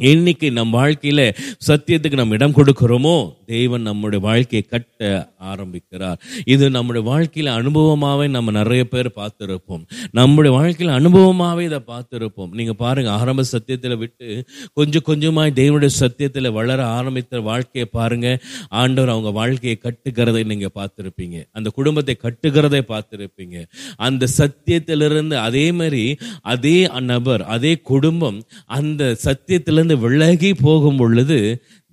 [0.01, 1.34] இன்னைக்கு நம் வாழ்க்கையில
[1.66, 3.32] சத்தியத்துக்கு நம்ம இடம் கொடுக்கிறோமோ?
[3.47, 6.18] தேவன் நம்முடைய வாழ்க்கையை கட்ட ஆரம்பிக்கிறார்.
[6.44, 9.84] இது நம்முடைய வாழ்க்கையில அனுபவமாவே நம்ம நிறைய பேர் பார்த்துருப்போம்.
[10.11, 12.51] நம்முடைய வாழ்க்கையில அனுபவமாவே இதை பார்த்துருப்போம்.
[12.51, 18.42] நீங்க பாருங்க ஆரம்ப சத்தியத்துல விட்டு கொஞ்சம் கொஞ்சமாய் தேவனுடைய சத்தியத்துல வளர ஆரம்பித்த வாழ்க்கையை பாருங்க.
[18.68, 21.44] ஆண்டவர் அவங்க வாழ்க்கையை கட்டுக்கிறதை நீங்க பார்த்துருப்பீங்க.
[21.53, 23.64] அந்த குடும்பத்தை கட்டுக்கிறதை பார்த்துருப்பீங்க.
[23.97, 31.39] அந்த சத்தியத்திலிருந்து அதே மாதிரி அதே நபர் அதே குடும்பம் அந்த சத்தியத்திலிருந்து விலகி போகும் பொழுது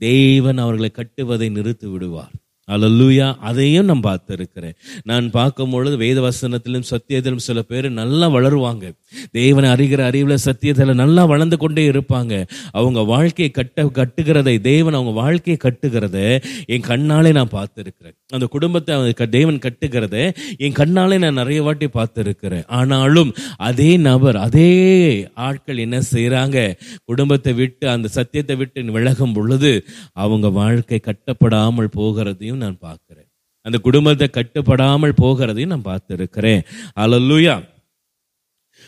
[0.01, 2.33] தேவன் அவர்களை கட்டுவதை நிறுத்தி விடுவார்
[2.71, 4.73] அலல்லூயா அதையும் நான் பார்த்துருக்கிறேன்.
[5.03, 8.91] நான் பார்க்கும் பொழுது வேத வசனத்திலும் சத்தியத்திலும் சில பேர் நல்லா வளருவாங்க.
[9.31, 12.47] தேவனை அறிகிற அறிவில் சத்தியத்தில் நல்லா வளர்ந்து கொண்டே இருப்பாங்க.
[12.71, 18.17] அவங்க வாழ்க்கையை கட்ட கட்டுகிறதை தேவன் அவங்க வாழ்க்கையை கட்டுகிறத என் கண்ணாலே நான் பார்த்துருக்கிறேன்.
[18.27, 22.67] அந்த குடும்பத்தை அவங்க க- தேவன் கட்டுகிறத என் கண்ணாலே நான் நிறைய வாட்டி பார்த்துருக்கிறேன்.
[22.67, 26.73] ஆனாலும் அதே நபர் அதே ஆட்கள் என்ன செய்கிறாங்க
[27.05, 33.29] குடும்பத்தை விட்டு அந்த சத்தியத்தை விட்டு விலகும் பொழுது அவங்க வாழ்க்கை கட்டப்படாமல் போகிறதையும் நான் பார்க்கிறேன்.
[33.61, 36.61] அந்த குடும்பத்தை கட்டுப்படாமல் போகிறதையும் நான் பார்த்துருக்கிறேன்.
[36.95, 37.71] அல்லூயா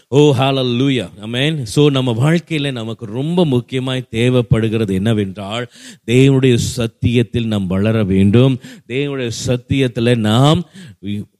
[0.07, 5.65] ஓ ஹாலல்லூயா அமேன் ஸோ நம்ம வாழ்க்கையில் நமக்கு ரொம்ப முக்கியமாய் தேவைப்படுகிறது என்னவென்றால்
[6.05, 8.59] தேவனுடைய சத்தியத்தில் நாம் வளர வேண்டும்.
[8.87, 10.61] தேவனுடைய சத்தியத்தில் நாம்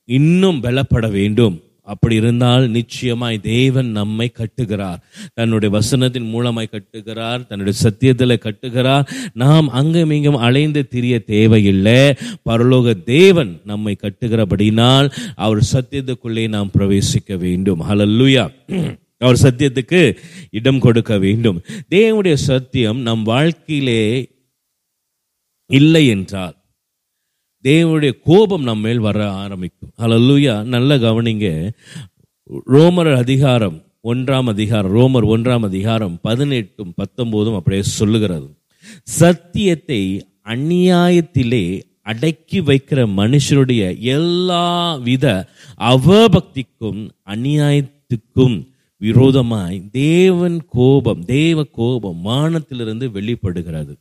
[0.06, 1.62] இன்னும் பலப்பட வேண்டும்.
[1.86, 4.98] அப்படி இருந்தால் நிச்சயமாய் தேவன் நம்மை கட்டுகிறார்.
[5.34, 9.08] தன்னுடைய வசனத்தின் மூலமாய் கட்டுகிறார் தன்னுடைய சத்தியத்தில் கட்டுகிறார்.
[9.34, 12.14] நாம் அங்கும் இங்கும் அலைந்து திரிய தேவையில்லை.
[12.50, 17.82] பரலோக தேவன் நம்மை கட்டுகிறபடினால் அவர் சத்தியத்துக்குள்ளே நாம் பிரவேசிக்க வேண்டும்.
[17.82, 18.46] ஹலல்லுயா
[19.18, 20.18] அவர் சத்தியத்துக்கு
[20.50, 21.62] இடம் கொடுக்க வேண்டும்.
[21.90, 24.34] தேவனுடைய சத்தியம் நம் வாழ்க்கையிலே
[25.70, 26.56] இல்லை என்றால்
[27.68, 29.90] தேவனுடைய கோபம் நம்ம மேல் வர ஆரம்பிக்கும்.
[29.98, 31.70] ஹalleluya நல்ல கவனிங்க.
[32.68, 38.56] ரோமர் அதிகாரம் ஒன்றாம் அதிகாரம் ரோமர் ஒன்றாம் அதிகாரம் பதினெட்டும் பத்தொம்போதும் அப்படியே சொல்லுகிறது.
[39.04, 45.48] சத்தியத்தை அநியாயத்திலே அடக்கி வைக்கிற மனுஷருடைய எல்லா வித
[45.80, 53.98] அவபக்திக்கும் அநியாயத்துக்கும் விரோதமாய் தேவன் கோபம் தேவ கோபம் வானத்திலிருந்து வெளிப்படுகிறது.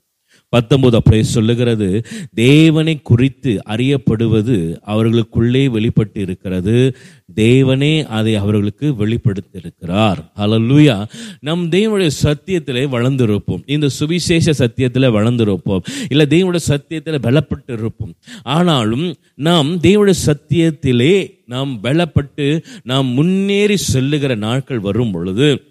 [0.49, 2.07] பத்தொன்பது அப்படியே சொல்லுகிறது.
[2.35, 6.97] தேவனை குறித்து அறியப்படுவது அவர்களுக்குள்ளே வெளிப்பட்டு இருக்கிறது
[7.35, 10.17] தேவனே அதை அவர்களுக்கு வெளிப்படுத்தியிருக்கிறார்.
[10.37, 11.05] ஹalleluya
[11.41, 13.63] நம் தேவனுடைய சத்தியத்திலே வளர்ந்திருப்போம்.
[13.67, 15.81] இந்த சுவிசேஷ சத்தியத்தில் வளர்ந்திருப்போம்.
[16.09, 24.79] இல்லை தேவனுடைய சத்தியத்தில் பலப்பட்டு இருப்போம் ஆனாலும் நாம் தேவனுடைய சத்தியத்திலே நாம் பலப்பட்டு நாம் முன்னேறி செல்லுகிற நாட்கள்
[24.79, 25.63] வரும் பொழுது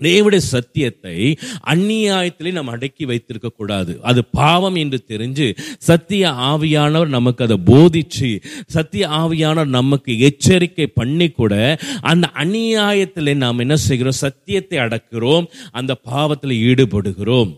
[0.00, 1.16] தேவடைய சத்தியத்தை
[1.66, 3.92] அந்நியாயத்திலே நம்ம அடக்கி வைத்திருக்க கூடாது.
[4.02, 5.46] அது பாவம் என்று தெரிஞ்சு
[5.78, 8.30] சத்திய ஆவியானவர் நமக்கு அதை போதிச்சு
[8.66, 11.54] சத்திய ஆவியானவர் நமக்கு எச்சரிக்கை பண்ணி கூட
[12.00, 14.20] அந்த அந்நியாயத்தில் நாம் என்ன செய்கிறோம்?
[14.26, 17.52] சத்தியத்தை அடக்கிறோம் அந்த பாவத்தில் ஈடுபடுகிறோம்.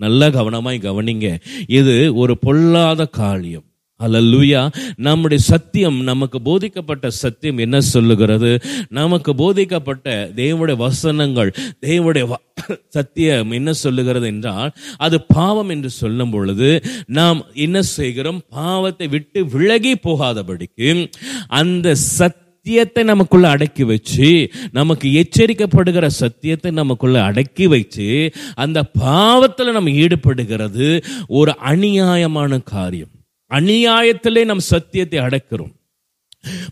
[0.00, 1.28] நல்ல கவனமாய் கவனிங்க.
[1.66, 3.64] இது ஒரு பொல்லாத காரியம்.
[4.02, 8.60] அல்லூயா நம்முடைய சத்தியம் நமக்கு போதிக்கப்பட்ட சத்தியம் என்ன சொல்லுகிறது?
[8.88, 11.54] நமக்கு போதிக்கப்பட்ட தேவனுடைய வசனங்கள்
[11.86, 18.40] தேவனுடைய வ- சத்தியம் என்ன சொல்லுகிறது என்றால் அது பாவம் என்று சொல்லும் பொழுது நாம் என்ன செய்கிறோம்?
[18.50, 21.10] பாவத்தை விட்டு விலகி போகாதபடிக்கு
[21.46, 29.90] அந்த சத் சத்தியத்தை நமக்குள்ள அடக்கி வச்சு நமக்கு எச்சரிக்கப்படுகிற சத்தியத்தை நமக்குள்ள அடக்கி வச்சு அந்த பாவத்தில் நம்ம
[29.90, 33.08] ஈடுபடுகிறது ஒரு அநியாயமான காரியம்.
[33.50, 35.74] அநியாயத்திலே நம் சத்தியத்தை அடக்கிறோம்.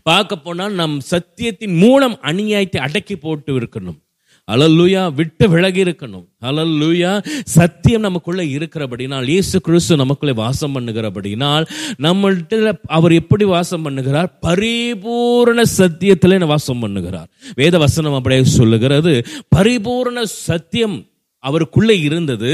[0.09, 3.97] பார்க்க போனால் நம் சத்தியத்தின் மூலம் அநியாயத்தை அடக்கி போட்டு இருக்கணும்.
[4.47, 6.23] அலல்லுயா விட்டு விலகி இருக்கணும்.
[6.49, 7.09] அலல்லுயா
[7.55, 11.65] சத்தியம் நமக்குள்ள இருக்கிறபடினால் இயேசு கிறிஸ்து நமக்குள்ளே வாசம் பண்ணுகிறபடினால்
[12.05, 14.29] நம்மள்கிட்ட அவர் எப்படி வாசம் பண்ணுகிறார்?
[14.47, 17.27] பரிபூரண சத்தியத்திலே வாசம் பண்ணுகிறார்.
[17.61, 19.13] வேத வசனம் அப்படியே சொல்லுகிறது
[19.55, 20.97] பரிபூரண சத்தியம்
[21.49, 22.51] அவருக்குள்ளே இருந்தது.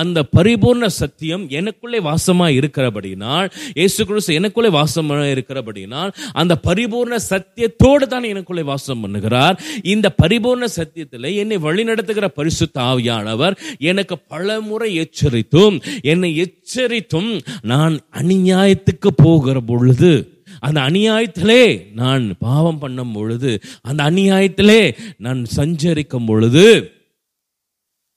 [0.00, 8.28] அந்த பரிபூர்ண சத்தியம் எனக்குள்ளே வாசமாக இருக்கிறபடினால் இயேசு கிறிஸ்து எனக்குள்ளே வாசமாக இருக்கிறபடினால் அந்த பரிபூர்ண சத்தியத்தோடு தான்
[8.32, 9.56] எனக்குள்ளே வாசம் பண்ணுகிறார்.
[9.94, 13.54] இந்த பரிபூர்ண சத்தியத்தில் என்னை வழிநடத்துகிற பரிசுத்த ஆவியானவர்
[13.90, 15.76] எனக்கு பலமுறை எச்சரித்தும்
[16.12, 17.30] என்னை எச்சரித்தும்
[17.72, 20.12] நான் அநியாயத்துக்கு போகிற பொழுது
[20.66, 21.62] அந்த அநியாயத்திலே
[22.00, 23.50] நான் பாவம் பண்ணும் பொழுது
[23.88, 24.80] அந்த அநியாயத்திலே
[25.26, 26.64] நான் சஞ்சரிக்கும் பொழுது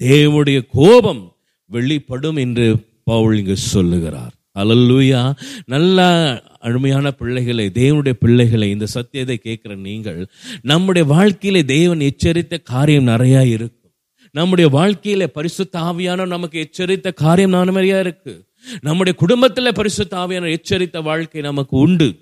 [0.04, 1.36] தேவனுடைய கோபம்
[1.66, 4.34] வெளிப்படும் என்று பவுல் இங்கு சொல்லுகிறார்.
[4.60, 5.36] அலல்லூயா
[5.66, 6.02] நல்ல
[6.60, 10.28] அருமையான பிள்ளைகளை தேவனுடைய பிள்ளைகளை இந்த சத்தியத்தை கேட்குற நீங்கள்
[10.62, 13.92] நம்முடைய வாழ்க்கையில தேவன் எச்சரித்த காரியம் நிறையா இருக்கும்
[14.32, 18.46] நம்முடைய வாழ்க்கையில பரிசுத்த ஆவியான நமக்கு எச்சரித்த காரியம் நிறையா இருக்கு.
[18.82, 22.16] நம்முடைய குடும்பத்துல பரிசுத்த ஆவியான எச்சரித்த வாழ்க்கை நமக்கு உண்டு.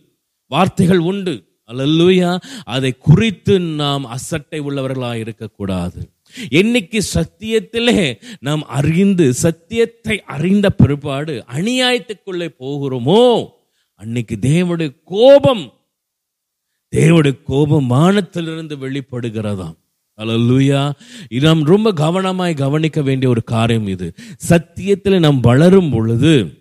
[0.48, 1.44] வார்த்தைகள் உண்டு.
[1.68, 6.10] அலல்லூயா அதை குறித்து நாம் அசட்டை உள்ளவர்களாக இருக்கக்கூடாது.
[6.52, 13.48] என்னைக்கு சத்தியத்திலே நாம் அறிந்து சத்தியத்தை அறிந்த பிற்பாடு அநியாயத்துக்குள்ளே போகிறோமோ?
[13.96, 15.74] அன்னைக்கு தேவனுடைய கோபம்
[16.96, 19.78] தேவனுடைய கோபம் வானத்திலிருந்து வெளிப்படுகிறதாம்.
[20.18, 20.92] அல்லூயா
[21.30, 24.14] இது நாம் ரொம்ப கவனமாய் கவனிக்க வேண்டிய ஒரு காரியம் இது.
[24.50, 26.60] சத்தியத்தில் நாம் வளரும் பொழுது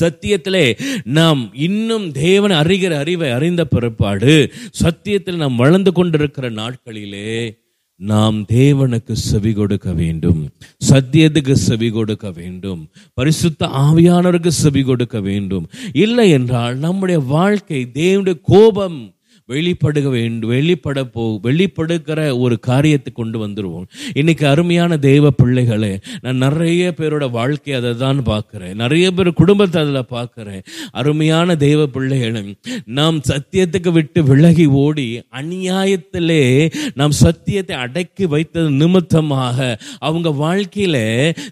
[0.00, 0.66] சத்தியத்திலே
[1.04, 4.52] நாம் இன்னும் தேவன் அறிகிற அறிவை அறிந்த பிறப்பாடு
[4.82, 7.60] சத்தியத்தில் நாம் வளர்ந்து கொண்டிருக்கிற நாட்களிலே
[7.96, 10.48] நாம் தேவனுக்கு செவி கொடுக்க வேண்டும்.
[10.90, 12.88] சத்தியத்துக்கு செவி கொடுக்க வேண்டும்.
[13.14, 15.68] பரிசுத்த ஆவியானவருக்கு செவி கொடுக்க வேண்டும்.
[15.92, 19.14] இல்லை என்றால் நம்முடைய வாழ்க்கை தேவனுடைய கோபம்
[19.46, 26.94] வெளிப்படுக வேண்டும் வெளிப்பட போ வெளிப்படுகிற ஒரு காரியத்தை கொண்டு வந்துடுவோம் இன்னைக்கு அருமையான தெய்வ பிள்ளைகளே நான் நிறைய
[26.96, 28.74] பேரோட வாழ்க்கை அதை தான் பார்க்குறேன்.
[28.74, 30.62] நிறைய பேர் குடும்பத்தை அதில் பார்க்குறேன்.
[30.92, 32.50] அருமையான தெய்வ பிள்ளைகளும்
[32.84, 40.96] நாம் சத்தியத்துக்கு விட்டு விலகி ஓடி அநியாயத்திலே நாம் சத்தியத்தை அடக்கி வைத்தது நிமித்தமாக அவங்க வாழ்க்கையில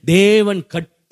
[0.05, 0.62] தேவன்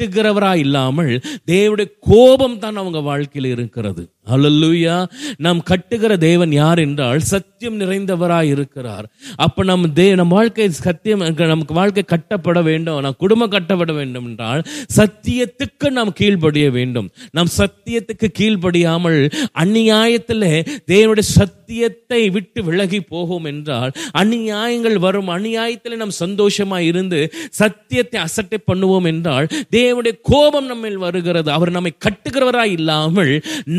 [0.01, 1.13] கட்டுகிறவரா இல்லாமல்
[1.51, 4.03] தேவனுடைய கோபம் தான் அவங்க வாழ்க்கையில் இருக்கிறது.
[4.35, 4.97] அல்லூயா
[5.45, 9.07] நாம் கட்டுகிற தேவன் யார் என்றால் சத்தியம் நிறைந்தவராய் இருக்கிறார்.
[9.47, 14.63] அப்ப நம்ம தே நம் வாழ்க்கை சத்தியம் நமக்கு வாழ்க்கை கட்டப்பட வேண்டும் நம் குடும்பம் கட்டப்பட வேண்டும் என்றால்
[14.99, 17.09] சத்தியத்துக்கு நாம் கீழ்ப்படிய வேண்டும்.
[17.39, 19.21] நாம் சத்தியத்துக்கு கீழ்ப்படியாமல்
[19.65, 20.51] அந்நியாயத்தில்
[20.93, 21.27] தேவனுடைய
[21.69, 27.19] சத்தியத்தை விட்டு விலகி போகும் என்றால் அநியாயங்கள் வரும் அநியாயத்தில் நாம் சந்தோஷமா இருந்து
[27.59, 29.47] சத்தியத்தை அசட்டை பண்ணுவோம் என்றால்
[29.77, 31.51] தேவனுடைய கோபம் நம்ம வருகிறது.
[31.51, 33.33] அவர் நம்மை கட்டுகிறவராய் இல்லாமல்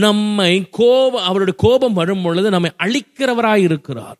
[0.05, 4.19] நம்மை கோபம் அவருடைய கோபம் வரும் பொழுது நம்மை அழிக்கிறவராய் இருக்கிறார்.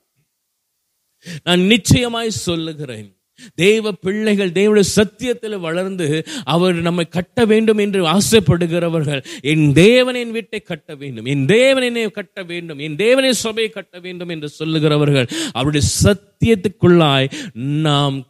[1.44, 3.10] நான் நிச்சயமாய் சொல்லுகிறேன்
[3.56, 10.60] தேவ பிள்ளைகள் தேவனுடைய சத்தியத்தில் வளர்ந்து அவர் நம்மை கட்ட வேண்டும் என்று ஆசைப்படுகிறவர்கள் என் தேவன் என் வீட்டை
[10.60, 15.88] கட்ட வேண்டும் என் தேவன் என்னை கட்ட வேண்டும் என் தேவனை சபையை கட்ட வேண்டும் என்று சொல்லுகிறவர்கள் அவருடைய
[16.04, 18.28] சத்தியத்துக்குள்ளாய் நாம்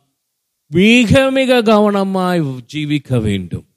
[0.68, 3.68] மிக மிக கவனமாய் ஜீவிக்க வேண்டும்.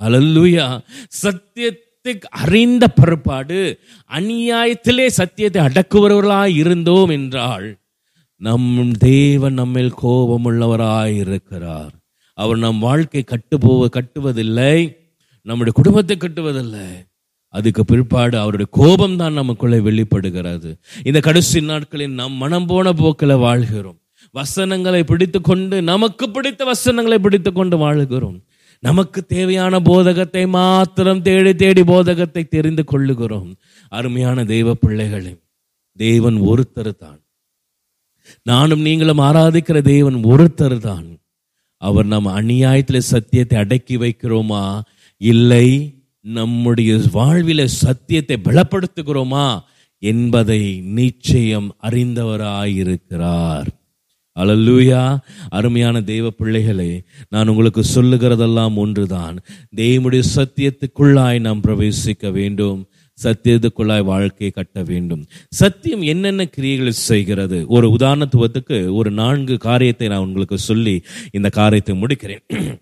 [0.00, 0.80] அலல்லுயா.
[1.08, 3.78] சத்தியத்தை அறிந்த பிற்பாடு
[4.10, 7.79] அநியாயத்திலே சத்தியத்தை அடக்குபவர்களாய் இருந்தோம் என்றால்
[8.40, 10.46] நம் தேவன் நம்மில் கோபம்
[11.14, 11.92] இருக்கிறார்
[12.34, 14.96] அவர் நம் வாழ்க்கை கட்டுப்போவ கட்டுவதில்லை.
[15.42, 16.86] நம்முடைய குடும்பத்தை கட்டுவதில்லை.
[17.54, 20.78] அதுக்கு பிற்பாடு அவருடைய கோபம் தான் நமக்குள்ளே வெளிப்படுகிறது.
[21.04, 23.98] இந்த கடைசி நாட்களில் நம் மனம் போன போக்கில் வாழ்கிறோம்.
[24.30, 28.40] வசனங்களை பிடித்து கொண்டு நமக்கு பிடித்த வசனங்களை பிடித்து கொண்டு வாழ்கிறோம்.
[28.78, 33.50] நமக்கு தேவையான போதகத்தை மாத்திரம் தேடி தேடி போதகத்தை தெரிந்து கொள்ளுகிறோம்.
[33.88, 35.36] அருமையான தெய்வ பிள்ளைகளே
[35.98, 37.19] தேவன் ஒருத்தர் தான்
[38.42, 41.06] நானும் நீங்களும் ஆராதிக்கிற தேவன் ஒருத்தர் தான்
[41.76, 44.80] அவர் நம் அநியாயத்தில் சத்தியத்தை அடக்கி வைக்கிறோமா?
[45.16, 45.94] இல்லை.
[46.20, 49.58] நம்முடைய வாழ்வில சத்தியத்தை பலப்படுத்துகிறோமா?
[49.98, 53.66] என்பதை நிச்சயம் அறிந்தவராயிருக்கிறார்.
[54.40, 55.18] அலல்லூயா.
[55.48, 59.38] அருமையான தெய்வ பிள்ளைகளே நான் உங்களுக்கு சொல்லுகிறதெல்லாம் ஒன்றுதான்.
[59.76, 62.89] தேவனுடைய சத்தியத்துக்குள்ளாய் நாம் பிரவேசிக்க வேண்டும்.
[63.22, 65.26] சத்தியத்துக்குள்ளாய் வாழ்க்கையை கட்ட வேண்டும்.
[65.48, 67.64] சத்தியம் என்னென்ன கிரியைகளை செய்கிறது?
[67.68, 71.02] ஒரு உதாரணத்துவத்துக்கு ஒரு நான்கு காரியத்தை நான் உங்களுக்கு சொல்லி
[71.32, 72.40] இந்த காரியத்தை முடிக்கிறேன்.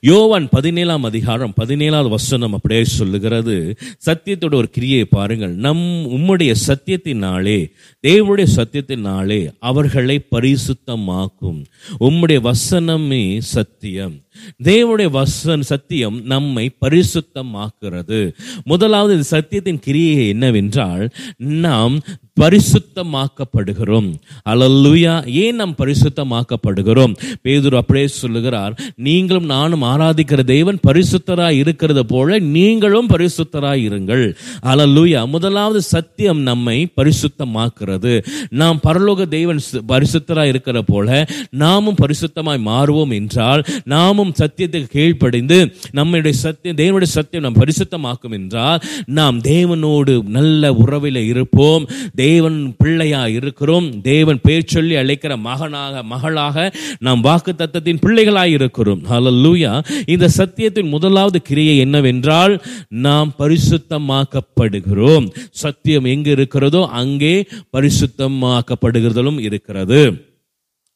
[0.00, 3.76] யோவான் பதினேழாம் அதிகாரம் பதினேழாவது வசனம் அப்படியே சொல்லுகிறது
[4.06, 5.54] சத்தியத்தோட ஒரு கிரியை பாருங்கள்.
[5.54, 7.70] நம் உம்முடைய சத்தியத்தினாலே
[8.06, 11.64] தேவனுடைய சத்தியத்தினாலே அவர்களை பரிசுத்தமாக்கும்.
[12.00, 14.20] உம்முடைய வசனமே சத்தியம்.
[14.64, 18.32] தேவனுடைய வசன் சத்தியம் நம்மை பரிசுத்தமாக்குறது
[18.64, 21.98] முதலாவது இந்த சத்தியத்தின் கிரியை என்னவென்றால் நாம்
[22.40, 24.14] பரிசுத்தமாக்கப்படுகிறோம்.
[24.48, 27.14] அலல்லுயா ஏன் நாம் பரிசுத்தமாக்கப்படுகிறோம்?
[27.44, 34.34] பேதுரு அப்படியே சொல்லுகிறார் நீங்களும் நானும் ஆராதிக்கிற தேவன் பரிசுத்தராய் இருக்கிறது போல நீங்களும் பரிசுத்தராய் இருங்கள்.
[34.62, 43.64] அலல்லுயா முதலாவது சத்தியம் நம்மை பரிசுத்தமாக்குறது நாம் பரலோக தேவன் பரிசுத்தராய் இருக்கிற போல நாமும் பரிசுத்தமாய் மாறுவோம் என்றால்
[43.84, 51.88] நாமும் சத்தியத்துக்கு கீழ்ப்படைந்து நம்முடைய சத்தியம் தேவனுடைய சத்தியம் நாம் பரிசுத்தமாக்கும் என்றால் நாம் தேவனோடு நல்ல உறவில் இருப்போம்.
[52.14, 54.02] தேவன் பிள்ளையா இருக்கிறோம்.
[54.02, 59.02] தேவன் பேர் சொல்லி அழைக்கிற மகனாக மகளாக நாம் வாக்கு தத்தத்தின் பிள்ளைகளாக இருக்கிறோம்.
[59.10, 65.28] ஹலல்லூயா இந்த சத்தியத்தின் முதலாவது கிரியை என்னவென்றால் நாம் பரிசுத்தமாக்கப்படுகிறோம்.
[65.50, 70.28] சத்தியம் எங்கு இருக்கிறதோ அங்கே பரிசுத்தமாக்கப்படுகிறதும் இருக்கிறது.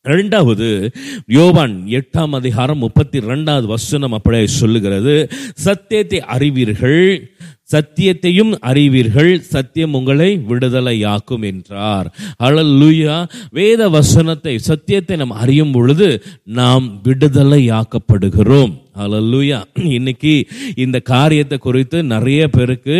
[0.05, 0.93] ரெண்டாவது
[1.27, 5.15] யோவான் எட்டாம் அதிகாரம் முப்பத்தி ரெண்டாவது வசனம் அப்படியே சொல்லுகிறது.
[5.55, 7.29] சத்தியத்தை அறிவீர்கள்
[7.73, 12.09] சத்தியத்தையும் அறிவீர்கள் சத்தியம் உங்களை விடுதலையாக்கும் என்றார்.
[12.39, 13.15] அழல்லுயா
[13.51, 18.75] வேத வசனத்தை சத்தியத்தை நாம் அறியும் பொழுது நாம் விடுதலையாக்கப்படுகிறோம்.
[18.99, 20.35] அழல்லுயா இன்னைக்கு
[20.77, 22.99] இந்த காரியத்தை குறித்து நிறைய பேருக்கு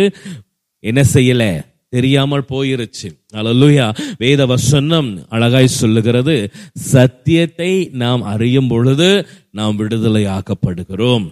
[0.79, 1.51] என்ன செய்யலை?
[1.89, 3.07] தெரியாமல் போயிருச்சு.
[3.35, 6.35] அல்லேலூயா வேத வசனம் அழகாய் சொல்லுகிறது
[6.73, 9.09] சத்தியத்தை நாம் அறியும் பொழுது
[9.51, 11.25] நாம் விடுதலையாக்கப்படுகிறோம்.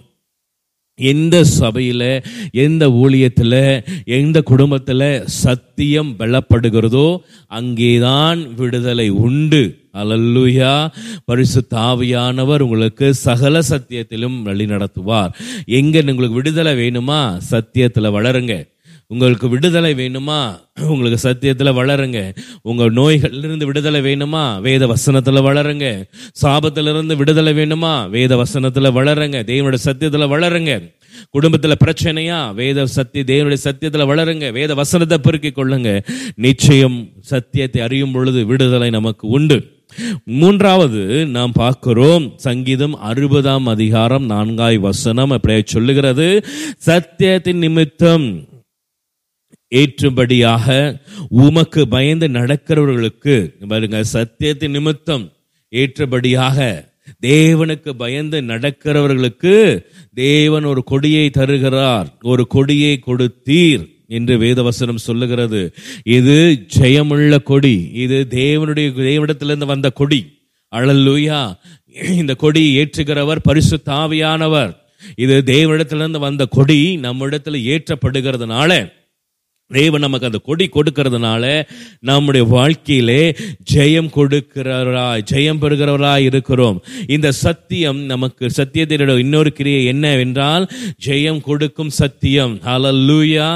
[0.98, 9.62] எந்த சபையில் எந்த ஊழியத்தில் எந்த குடும்பத்தில் சத்தியம் வெல்லப்படுகிறதோ அங்கேதான் விடுதலை உண்டு.
[9.92, 10.92] அலல்லுயா
[11.24, 15.34] பரிசு தாவியானவர் உங்களுக்கு சகல சத்தியத்திலும் வழி நடத்துவார்
[15.66, 17.20] எங்க உங்களுக்கு விடுதலை வேணுமா?
[17.50, 18.54] சத்தியத்தில் வளருங்க.
[19.06, 20.58] உங்களுக்கு விடுதலை வேணுமா?
[20.80, 22.36] உங்களுக்கு சத்தியத்தில் வளருங்க.
[22.62, 24.60] உங்கள் நோய்களிலிருந்து விடுதலை வேணுமா?
[24.60, 26.04] வேத வசனத்தில் வளருங்க.
[26.42, 28.10] சாபத்திலிருந்து விடுதலை வேணுமா?
[28.10, 29.42] வேத வசனத்தில் வளருங்க.
[29.42, 30.94] தேவனுடைய சத்தியத்தில் வளருங்க.
[31.30, 32.54] குடும்பத்தில் பிரச்சனையா?
[32.54, 34.52] வேத சத்திய தேவனுடைய சத்தியத்தில் வளருங்க.
[34.52, 36.06] வேத வசனத்தை பெருக்கிக் கொள்ளுங்க.
[36.34, 39.72] நிச்சயம் சத்தியத்தை அறியும் பொழுது விடுதலை நமக்கு உண்டு.
[40.24, 42.32] மூன்றாவது நாம் பார்க்கிறோம்.
[42.36, 46.44] சங்கீதம் அறுபதாம் அதிகாரம் நான்காய் வசனம் அப்படியே சொல்லுகிறது.
[46.86, 48.52] சத்தியத்தின் நிமித்தம்
[49.80, 50.66] ஏற்றும்படியாக
[51.44, 53.36] உமக்கு பயந்து நடக்கிறவர்களுக்கு
[53.72, 55.24] பாருங்க சத்தியத்தின் நிமித்தம்
[55.72, 56.58] ஏற்றபடியாக
[57.22, 59.54] தேவனுக்கு பயந்து நடக்கிறவர்களுக்கு
[60.14, 63.84] தேவன் ஒரு கொடியை தருகிறார் ஒரு கொடியை கொடுத்தீர்
[64.16, 65.60] என்று வேதவசனம் சொல்லுகிறது.
[66.16, 66.36] இது
[66.76, 70.20] ஜெயமுள்ள கொடி இது தேவனுடைய தேவனிடத்திலிருந்து வந்த கொடி.
[70.72, 71.40] அழல்லூயா
[72.20, 74.72] இந்த கொடி ஏற்றுகிறவர் பரிசு தாவியானவர்.
[75.24, 78.70] இது தேவனிடத்திலிருந்து வந்த கொடி நம்மிடத்தில் ஏற்றப்படுகிறதுனால
[79.76, 81.44] தேவன் நமக்கு அந்த கொடி கொடுக்கறதுனால
[82.10, 83.22] நம்முடைய வாழ்க்கையிலே
[83.72, 86.78] ஜெயம் கொடுக்கிறவராய் ஜெயம் பெறுகிறவராய் இருக்கிறோம்.
[87.14, 90.64] இந்த சத்தியம் நமக்கு சத்தியத்தினோட இன்னொரு கிரியை என்னவென்றால்
[91.06, 92.54] ஜெயம் கொடுக்கும் சத்தியம்.
[92.66, 93.48] ஹலல்லூயா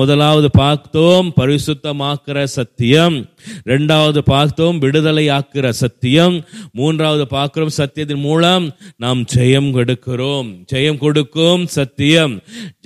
[0.00, 3.16] முதலாவது பார்த்தோம் பரிசுத்தமாக்குற சத்தியம்.
[3.64, 6.36] இரண்டாவது பார்த்தோம் விடுதலையாக்குற சத்தியம்.
[6.72, 8.64] மூன்றாவது பார்க்கிறோம் சத்தியத்தின் மூலம்
[9.04, 10.48] நாம் ஜெயம் கொடுக்கிறோம்.
[10.72, 12.34] ஜெயம் கொடுக்கும் சத்தியம்.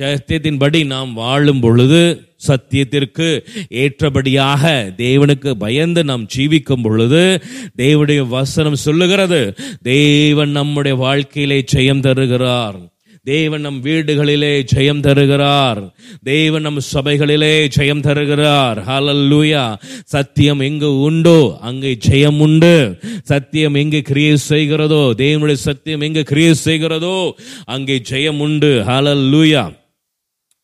[0.01, 2.03] சத்தியத்தின்படி நாம் வாழும் பொழுது
[2.49, 3.29] சத்தியத்திற்கு
[3.69, 7.43] ஏற்றபடியாக தேவனுக்கு பயந்து நாம் ஜீவிக்கும் பொழுது
[7.77, 12.79] தேவனுடைய வசனம் சொல்லுகிறது தேவன் நம்முடைய வாழ்க்கையிலே ஜெயம் தருகிறார்.
[13.25, 15.93] தேவன் நம் வீடுகளிலே ஜெயம் தருகிறார்.
[16.23, 18.79] தேவன் நம் சபைகளிலே ஜெயம் தருகிறார்.
[18.89, 22.99] ஹலல்லூயா சத்தியம் எங்கு உண்டோ அங்கே ஜெயம் உண்டு.
[23.25, 27.33] சத்தியம் எங்கு கிரியை செய்கிறதோ தேவனுடைய சத்தியம் எங்கு கிரியை செய்கிறதோ
[27.65, 28.83] அங்கே ஜெயம் உண்டு.
[28.89, 29.65] ஹலல்லூயா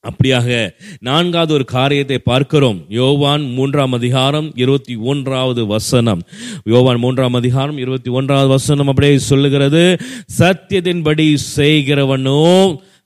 [0.09, 0.48] அப்படியாக
[1.00, 2.78] நான்காவது ஒரு காரியத்தை பார்க்கிறோம்.
[2.88, 6.22] யோவான் மூன்றாம் அதிகாரம் இருபத்தி ஒன்றாவது வசனம்.
[6.64, 9.84] யோவான் மூன்றாம் அதிகாரம் இருபத்தி ஒன்றாவது வசனம் அப்படியே சொல்லுகிறது.
[10.40, 12.44] சத்தியத்தின்படி செய்கிறவனோ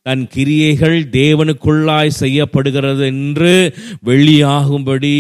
[0.03, 3.55] தன் கிரியைகள் தேவனுக்குள்ளாய் செய்யப்படுகிறது என்று
[4.07, 5.17] வெளியாகும்படி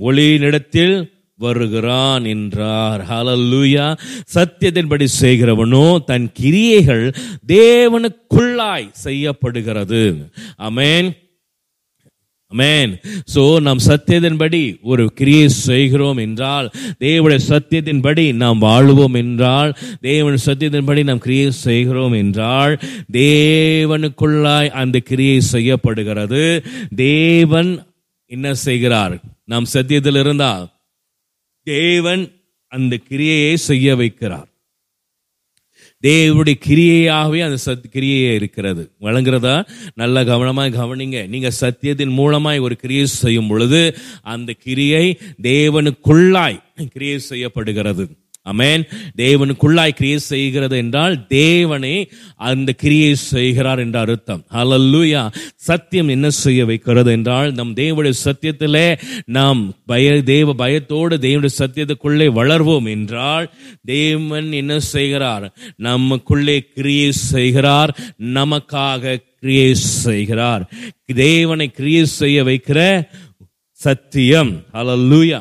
[0.00, 0.96] ஒளியினிடத்தில்
[1.38, 3.00] வருகிறான் என்றார்.
[3.10, 3.86] ஹலல்லூயா
[4.34, 7.06] சத்தியத்தின்படி செய்கிறவனோ தன் கிரியைகள்
[7.52, 10.02] தேவனுக்குள் தேவனுக்குள்ளாய் செய்யப்படுகிறது.
[10.58, 11.08] அமேன்
[12.52, 12.92] அமேன்
[13.34, 16.66] சோ நாம் சத்தியத்தின்படி ஒரு கிரியை செய்கிறோம் என்றால்
[16.98, 19.70] தேவனுடைய சத்தியத்தின்படி நாம் வாழுவோம் என்றால்
[20.02, 22.74] தேவனுடைய சத்தியத்தின்படி நாம் கிரியை செய்கிறோம் என்றால்
[23.12, 26.44] தேவனுக்குள்ளாய் அந்த கிரியை செய்யப்படுகிறது.
[26.96, 27.70] தேவன்
[28.30, 29.14] என்ன செய்கிறார்?
[29.44, 30.66] நாம் சத்தியத்தில் இருந்தால்
[31.62, 32.22] தேவன்
[32.72, 34.48] அந்த கிரியையை செய்ய வைக்கிறார்.
[36.06, 38.90] தேவனுடைய கிரியையாகவே அந்த சத் கிரியையே இருக்கிறது.
[39.00, 41.28] வழங்குறதா நல்ல கவனமாக கவனிங்க.
[41.28, 48.08] நீங்க சத்தியத்தின் மூலமாய் ஒரு கிரியை செய்யும் பொழுது அந்த கிரியை தேவனுக்குள்ளாய் கிரியை செய்யப்படுகிறது.
[48.50, 48.82] அமேன்
[49.16, 54.44] தேவனுக்குள்ளாய் கிரியை செய்கிறது என்றால் தேவனே அந்த கிரியை செய்கிறார் என்ற அர்த்தம்.
[54.52, 62.28] அலல்லூயா சத்தியம் என்ன செய்ய வைக்கிறது என்றால் நம் தேவனுடைய சத்தியத்திலே நாம் பய தேவ பயத்தோடு தேவனுடைய சத்தியத்துக்குள்ளே
[62.40, 63.52] வளர்வோம் என்றால்
[63.84, 65.54] தேவன் என்ன செய்கிறார்?
[65.76, 67.98] நமக்குள்ளே கிரியை செய்கிறார்.
[68.18, 70.70] நமக்காக கிரியை செய்கிறார்.
[71.04, 73.08] தேவனை கிரியை செய்ய வைக்கிற
[73.72, 74.64] சத்தியம்.
[74.72, 75.40] அலல்லூயா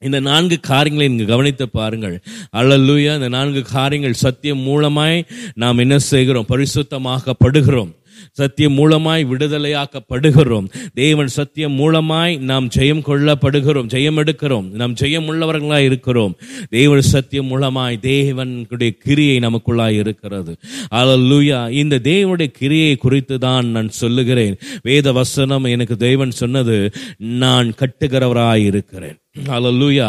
[0.00, 2.22] இந்த நான்கு காரியங்களை நீங்கள் கவனித்து பாருங்கள்.
[2.56, 6.46] அல்லல்லூயா இந்த நான்கு காரியங்கள் சத்தியம் மூலமாய் நாம் என்ன செய்கிறோம்?
[6.48, 7.94] பரிசுத்தமாக்கப்படுகிறோம்.
[8.32, 10.68] சத்தியம் மூலமாய் விடுதலையாக்கப்படுகிறோம்.
[10.94, 13.88] தேவன் சத்தியம் மூலமாய் நாம் ஜெயம் கொள்ளப்படுகிறோம்.
[13.88, 14.70] ஜெயம் எடுக்கிறோம்.
[14.70, 16.36] நாம் ஜெயம் உள்ளவர்களாய் இருக்கிறோம்.
[16.70, 20.56] தேவன் சத்தியம் மூலமாய் தேவனுடைய கிரியை நமக்குள்ளாய் இருக்கிறது.
[20.94, 24.56] அல்லூயா இந்த தேவனுடைய கிரியை குறித்து தான் நான் சொல்லுகிறேன்.
[24.82, 29.16] வேத வசனம் எனக்கு தேவன் சொன்னது நான் கட்டுகிறவராய் இருக்கிறேன்.
[29.36, 30.08] அலலுயா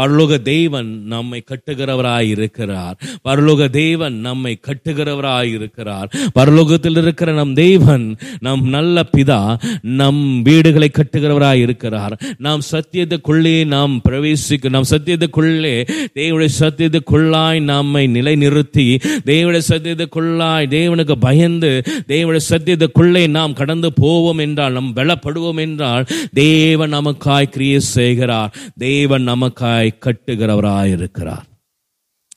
[0.00, 8.64] பரலோக தேவன் நம்மை கட்டுகிறவராய் இருக்கிறார் பரலோக தேவன் நம்மை கட்டுகிறவராய் இருக்கிறார் பரலோகத்தில் இருக்கிற நம் தேவன் நம்
[8.68, 9.40] நல்ல பிதா
[9.80, 15.74] நம் வீடுகளை கட்டுகிறவராய் இருக்கிறார் நாம் சத்தியத்துக்குள்ளே நாம் பிரவேசிக்க நாம் சத்தியத்துக்குள்ளே
[16.14, 18.86] தேவனுடைய சத்தியத்துக்குள்ளாய் நம்மை நிலைநிறுத்தி
[19.24, 21.72] தேவனுடைய சத்தியத்துக்குள்ளாய் தேவனுக்கு பயந்து
[22.08, 28.52] தேவனுடைய சத்தியத்துக்குள்ளே நாம் கடந்து போவோம் என்றால் நாம் பலப்படுவோம் என்றால் தேவன் நமக்காய் கிரியை செய்கிறார்.
[28.76, 31.46] தேவன் நமக்காய் கட்டுகிறவராய் இருக்கிறார்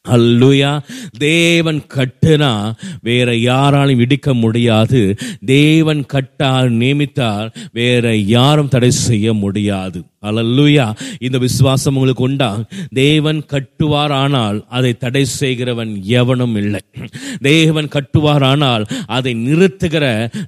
[0.10, 0.82] அல்லுயா
[1.18, 5.16] தேவன் கட்டுனா வேற யாராலும் இடிக்க முடியாது.
[5.46, 10.04] தேவன் கட்டால் நியமித்தால் வேற யாரும் தடை செய்ய முடியாது.
[10.28, 10.86] அலல்லுயா
[11.20, 12.50] இந்த விசுவாசம் உங்களுக்கு உண்டா?
[12.94, 16.82] தேவன் கட்டுவார் ஆனால் அதை தடை செய்கிறவன் எவனும் இல்லை.
[17.42, 18.84] தேவன் கட்டுவார் ஆனால்
[19.18, 20.06] அதை நிறுத்துகிற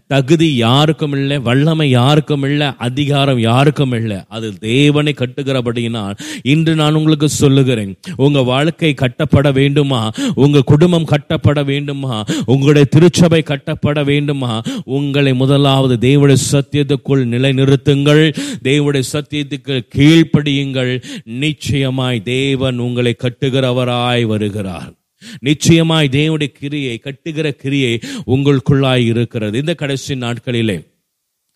[0.07, 4.19] தகுதி யாருக்கும் இல்லை வல்லமை யாருக்கும் இல்லை அதிகாரம் யாருக்கும் இல்லை.
[4.27, 6.15] அது தேவனை கட்டுகிறபடியினால்
[6.53, 10.01] இன்று நான் உங்களுக்கு சொல்லுகிறேன் உங்க வாழ்க்கை கட்டப்பட வேண்டுமா?
[10.35, 12.15] உங்க குடும்பம் கட்டப்பட வேண்டுமா?
[12.45, 14.53] உங்களுடைய திருச்சபை கட்டப்பட வேண்டுமா?
[14.99, 18.23] உங்களை முதலாவது தேவடைய சத்தியத்துக்குள் நிலைநிறுத்துங்கள்.
[18.63, 21.03] தேவடைய சத்தியத்துக்கு கீழ்ப்படியுங்கள்.
[21.23, 24.91] நிச்சயமாய் தேவன் உங்களை கட்டுகிறவராய் வருகிறார்.
[25.39, 29.57] நிச்சயமாய் தேவனுடைய கிரியை கட்டுகிற கிரியை உங்களுக்குள்ளாய் இருக்கிறது.
[29.57, 30.91] இந்த கடைசி நாட்களிலே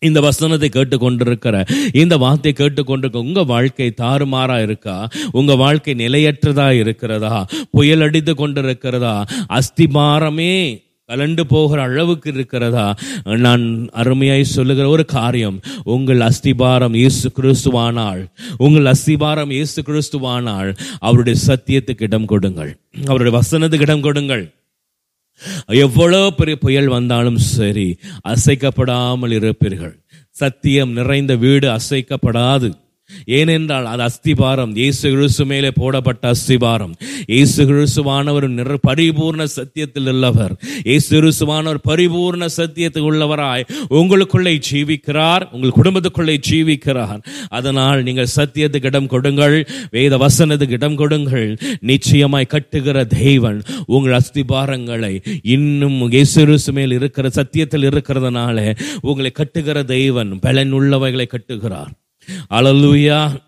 [0.00, 5.08] இந்த வசனத்தை கேட்டுக்கொண்டிருக்கிற இந்த வார்த்தை கேட்டுக்கொண்டிருக்க உங்க வாழ்க்கை தாறுமாறா இருக்கா?
[5.32, 7.46] உங்க வாழ்க்கை நிலையற்றதா இருக்கிறதா?
[7.70, 9.26] புயல் அடித்து கொண்டிருக்கிறதா?
[9.48, 12.86] அஸ்திபாரமே கலண்டு போகிற அளவுக்கு இருக்கிறதா?
[13.44, 13.62] நான்
[14.00, 15.56] அருமையாய் சொல்லுகிற ஒரு காரியம்
[15.94, 18.22] உங்கள் அஸ்திபாரம் இயேசு கிறிஸ்துவானால்
[18.66, 22.72] உங்கள் அஸ்திபாரம் இயேசு கிறிஸ்துவானால் அவருடைய சத்தியத்துக்கு இடம் கொடுங்கள்.
[23.06, 24.44] அவருடைய வசனத்துக்கு இடம் கொடுங்கள்.
[25.86, 27.88] எவ்வளோ பெரிய புயல் வந்தாலும் சரி
[28.32, 29.94] அசைக்கப்படாமல் இருப்பீர்கள்.
[30.40, 32.70] சத்தியம் நிறைந்த வீடு அசைக்கப்படாது.
[33.38, 34.72] ஏனென்றால் அது அஸ்திபாரம்.
[34.80, 36.94] இயேசு கிறிஸ்து மேலே போடப்பட்ட அஸ்திபாரம்.
[37.34, 40.54] இயேசு கிறிஸ்துவானவர் நிற பரிபூர்ண சத்தியத்தில் உள்ளவர்
[40.90, 43.66] இயேசு கிறிஸ்துவானவர் பரிபூர்ண சத்தியத்தில் உள்ளவராய்
[44.00, 47.20] உங்களுக்குள்ளே ஜீவிக்கிறார் உங்கள் குடும்பத்துக்குள்ளே ஜீவிக்கிறார்.
[47.58, 49.56] அதனால் நீங்கள் சத்தியத்துக்கு இடம் கொடுங்கள்
[49.96, 51.48] வேத வசனத்துக்கு இடம் கொடுங்கள்.
[51.92, 53.60] நிச்சயமாய் கட்டுகிற தெய்வன்
[53.96, 55.14] உங்கள் அஸ்திபாரங்களை
[55.56, 58.58] இன்னும் இயேசு கிறிஸ்து மேல் இருக்கிற சத்தியத்தில் இருக்கிறதுனால
[59.10, 61.92] உங்களை கட்டுகிற தெய்வன் பலன் உள்ளவைகளை கட்டுகிறார்.
[62.50, 63.46] அலலுயா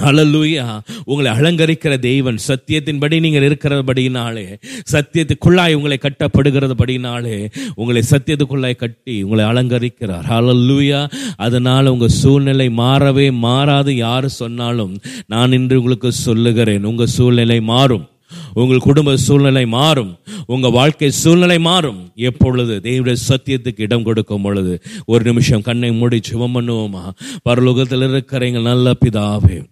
[0.00, 4.60] அலலுயா உங்களை அலங்கரிக்கிற தெய்வன் சத்தியத்தின்படி நீங்கள் இருக்கிறபடினாலே
[4.92, 10.26] சத்தியத்துக்குள்ளாய் உங்களை கட்டப்படுகிறதுபடினாலே உங்களை சத்தியத்துக்குள்ளாய் கட்டி உங்களை அலங்கரிக்கிறார்.
[10.28, 13.96] அலலூயா அதனால் உங்கள் சூழ்நிலை மாறவே மாறாது.
[13.96, 16.84] யார் சொன்னாலும் நான் இன்று உங்களுக்கு சொல்லுகிறேன்.
[16.84, 18.08] உங்கள் சூழ்நிலை மாறும்.
[18.54, 20.18] உங்கள் குடும்ப சூழ்நிலை மாறும்.
[20.46, 22.12] உங்கள் வாழ்க்கை சூழ்நிலை மாறும்.
[22.14, 27.10] எப்பொழுது தேவனுடைய சத்தியத்துக்கு இடம் கொடுக்கும் பொழுது ஒரு நிமிஷம் கண்ணை மூடி சிவம் பண்ணுவோமா?
[27.48, 29.68] பரலோகத்தில் இருக்கிற எங்கள் நல்ல பிதாவே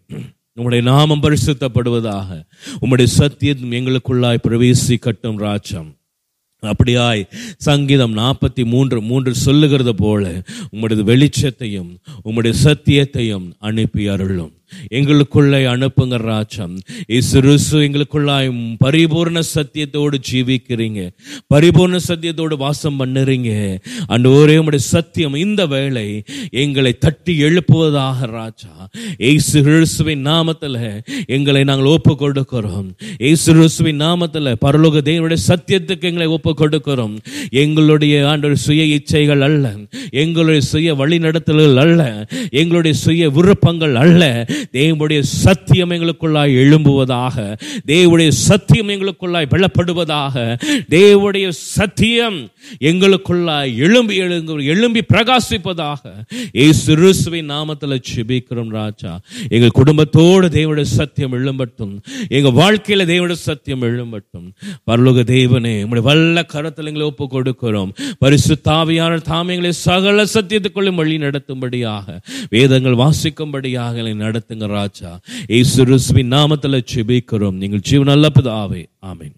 [0.54, 5.90] உங்களுடைய நாமம் பரிசுத்தப்படுவதாக உங்களுடைய சத்தியம் எங்களுக்குள்ளாய் பிரவேசிக்கட்டும் ராஜம்
[6.62, 7.22] அப்படியாய்
[7.56, 14.52] சங்கீதம் நாற்பத்தி மூன்று மூன்று சொல்லுகிறது போல உங்களுடைய வெளிச்சத்தையும் உங்களுடைய சத்தியத்தையும் அனுப்பி அருளும்.
[14.90, 16.78] எங்களுக்குள்ளே அனுப்புங்க ராஜம்.
[17.08, 21.10] இசுருசு எங்களுக்குள்ளாய் பரிபூர்ண சத்தியத்தோடு ஜீவிக்கிறீங்க.
[21.54, 23.78] பரிபூர்ண சத்தியத்தோடு வாசம் பண்ணுறீங்க.
[24.06, 28.90] அந்த ஒரே உடைய சத்தியம் இந்த வேளை எங்களை தட்டி எழுப்புவதாக ராஜா.
[29.18, 36.54] ஏசு கிறிஸ்துவின் நாமத்தில் எங்களை நாங்கள் ஒப்பு கொடுக்கிறோம் ஏசு கிறிஸ்துவின் நாமத்தில் பரலோக தேவனுடைய சத்தியத்துக்கு எங்களை ஒப்பு
[36.58, 37.16] கொடுக்கிறோம்
[37.50, 39.74] எங்களுடைய ஆண்டு சுய இச்சைகள் அல்ல.
[40.10, 42.26] எங்களுடைய சுய வழிநடத்தல்கள் அல்ல.
[42.50, 44.46] எங்களுடைய சுய விருப்பங்கள் அல்ல.
[44.72, 50.60] தேவனுடைய சத்தியம் எங்களுக்குள்ளாய் எழும்புவதாக தேவனுடைய சத்தியம் எங்களுக்குள்ளாய் வெள்ளப்படுவதாக
[50.90, 52.50] தேவனுடைய சத்தியம்
[52.80, 56.26] எங்களுக்குள்ளாய் எழும்பி எழுங்கு எழும்பி பிரகாசிப்பதாக.
[56.56, 59.20] ஏ கிறிஸ்துவின் நாமத்தில் செபிக்கிறோம் ராஜா.
[59.48, 61.98] எங்கள் குடும்பத்தோடு தேவனுடைய சத்தியம் எழும்பட்டும்.
[62.28, 64.48] எங்க வாழ்க்கையில தேவனுடைய சத்தியம் எழும்பட்டும்.
[64.90, 72.20] பரலோக தேவனே உங்களுடைய வல்ல கரத்தில் எங்களை ஒப்பு கொடுக்கிறோம் பரிசு தாவியான தாமியங்களை சகல சத்தியத்துக்குள்ளும் வழி நடத்தும்படியாக
[72.50, 75.10] வேதங்கள் வாசிக்கும்படியாக நடத்த நடத்துங்க ராஜா
[75.50, 79.34] ஏசு கிறிஸ்துவின் நாமத்தில் செபிக்கிறோம் நீங்கள் ஜீவன் நல்ல பிதாவே ஆமேன்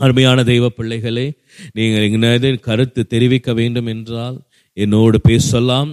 [0.00, 1.26] அருமையான தெய்வ பிள்ளைகளே
[1.74, 4.38] நீங்கள் எங்கேயாவது கருத்து தெரிவிக்க வேண்டும் என்றால்
[4.76, 5.90] என்னோடு பேசலாம்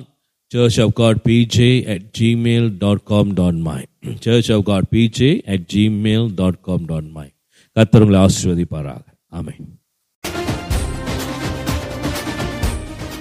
[0.52, 3.80] church of God PJ at Gmail dot com dot my
[4.20, 7.28] church of God PJ at Gmail dot com dot my
[8.02, 9.79] உங்களை ஆசீர்வதிப்பாராக ஆமென்